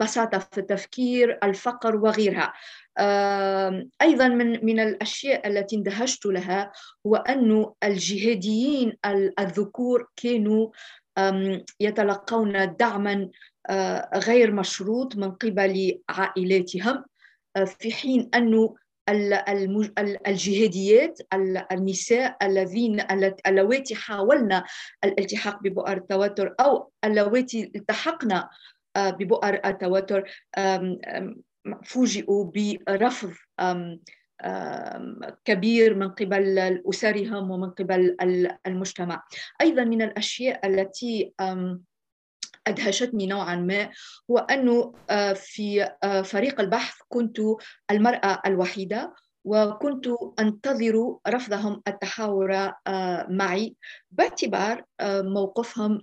بساطة 0.00 0.38
في 0.38 0.58
التفكير 0.58 1.38
الفقر 1.42 1.96
وغيرها. 1.96 2.52
أيضا 4.02 4.28
من 4.28 4.66
من 4.66 4.80
الأشياء 4.80 5.48
التي 5.48 5.76
اندهشت 5.76 6.26
لها 6.26 6.72
هو 7.06 7.16
أن 7.16 7.66
الجهاديين 7.84 8.92
الذكور 9.38 10.08
كانوا 10.16 10.70
يتلقون 11.80 12.76
دعما 12.76 13.30
غير 14.14 14.52
مشروط 14.52 15.16
من 15.16 15.30
قبل 15.30 16.00
عائلاتهم. 16.08 17.04
في 17.66 17.92
حين 17.92 18.30
أنه 18.34 18.74
الجهاديات 20.28 21.18
النساء 21.72 22.36
الذين 22.42 23.00
اللواتي 23.46 23.94
حاولنا 23.94 24.64
الالتحاق 25.04 25.62
ببؤر 25.62 25.96
التوتر 25.96 26.54
أو 26.60 26.90
اللواتي 27.04 27.72
التحقنا 27.76 28.50
آه، 28.96 29.10
ببؤر 29.10 29.60
التوتر 29.64 30.30
فوجئوا 31.84 32.52
برفض 32.54 33.32
كبير 35.44 35.94
من 35.94 36.08
قبل 36.08 36.82
أسرهم 36.88 37.50
ومن 37.50 37.70
قبل 37.70 38.16
المجتمع. 38.66 39.24
أيضا 39.60 39.84
من 39.84 40.02
الأشياء 40.02 40.66
التي 40.66 41.32
أدهشتني 42.66 43.26
نوعا 43.26 43.56
ما 43.56 43.90
هو 44.30 44.38
أنه 44.38 44.92
في 45.34 45.90
فريق 46.24 46.60
البحث 46.60 46.94
كنت 47.08 47.40
المرأة 47.90 48.42
الوحيدة 48.46 49.14
وكنت 49.44 50.06
أنتظر 50.38 51.16
رفضهم 51.28 51.82
التحاور 51.88 52.54
آه، 52.86 53.26
معي 53.30 53.76
باعتبار 54.10 54.84
آه، 55.00 55.22
موقفهم 55.22 56.00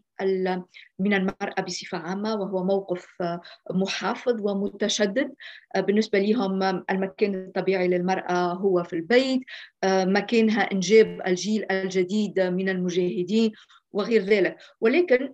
من 0.99 1.13
المرأة 1.13 1.61
بصفة 1.67 1.97
عامة 1.97 2.35
وهو 2.35 2.63
موقف 2.63 3.07
آه، 3.21 3.41
محافظ 3.71 4.41
ومتشدد. 4.41 5.33
بالنسبة 5.77 6.19
لهم 6.19 6.83
المكان 6.89 7.35
الطبيعي 7.35 7.87
للمرأة 7.87 8.53
هو 8.53 8.83
في 8.83 8.93
البيت 8.93 9.41
مكانها 9.85 10.71
إنجاب 10.71 11.21
الجيل 11.27 11.71
الجديد 11.71 12.39
من 12.39 12.69
المجاهدين 12.69 13.51
وغير 13.91 14.21
ذلك. 14.21 14.57
ولكن 14.81 15.33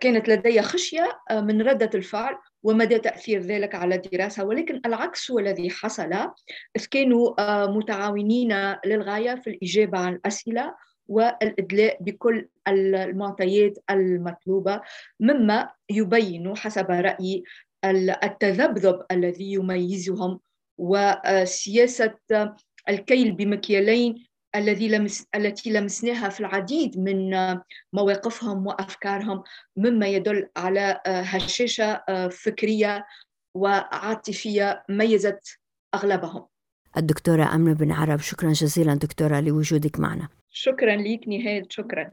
كانت 0.00 0.28
لدي 0.28 0.62
خشية 0.62 1.20
من 1.32 1.62
ردة 1.62 1.90
الفعل 1.94 2.36
ومدى 2.62 2.98
تأثير 2.98 3.40
ذلك 3.40 3.74
على 3.74 3.94
الدراسة. 3.94 4.44
ولكن 4.44 4.80
العكس 4.86 5.30
هو 5.30 5.38
الذي 5.38 5.70
حصل. 5.70 6.12
إذ 6.76 6.86
كانوا 6.90 7.40
آه، 7.40 7.66
متعاونين 7.66 8.76
للغاية 8.86 9.34
في 9.34 9.50
الإجابة 9.50 9.98
عن 9.98 10.12
الأسئلة 10.12 10.74
والإدلاء 11.08 12.02
بكل 12.02 12.48
المعطيات 12.68 13.78
المطلوبة. 13.90 14.80
مما 15.20 15.70
يبين 15.90 16.56
حسب 16.56 16.90
رأيي 16.90 17.44
التذبذب 18.24 19.02
الذي 19.10 19.52
يميزهم. 19.52 20.40
وسياسة 20.78 22.14
الكيل 22.88 23.32
بمكيالين 23.32 24.29
الذي 24.56 24.88
لمس 24.88 25.26
التي 25.34 25.70
لمسناها 25.70 26.28
في 26.28 26.40
العديد 26.40 26.98
من 26.98 27.30
مواقفهم 27.92 28.66
وأفكارهم 28.66 29.42
مما 29.76 30.06
يدل 30.06 30.48
على 30.56 31.00
هشاشة 31.06 32.02
فكرية 32.30 33.06
وعاطفية 33.54 34.84
ميزت 34.88 35.58
أغلبهم. 35.94 36.46
الدكتورة 36.96 37.54
أمنة 37.54 37.72
بن 37.72 37.92
عرب 37.92 38.20
شكرا 38.20 38.52
جزيلا 38.52 38.94
دكتورة 38.94 39.40
لوجودك 39.40 40.00
معنا. 40.00 40.28
شكرا 40.50 40.96
لك 40.96 41.28
نهاد 41.28 41.72
شكرا. 41.72 42.10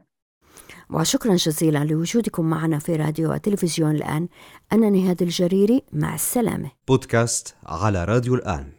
وشكرا 0.90 1.34
جزيلا 1.34 1.84
لوجودكم 1.84 2.50
معنا 2.50 2.78
في 2.78 2.96
راديو 2.96 3.32
وتلفزيون 3.32 3.96
الآن 3.96 4.28
أنا 4.72 4.90
نهاد 4.90 5.22
الجريري 5.22 5.82
مع 5.92 6.14
السلامة 6.14 6.70
بودكاست 6.88 7.56
على 7.66 8.04
راديو 8.04 8.34
الآن 8.34 8.72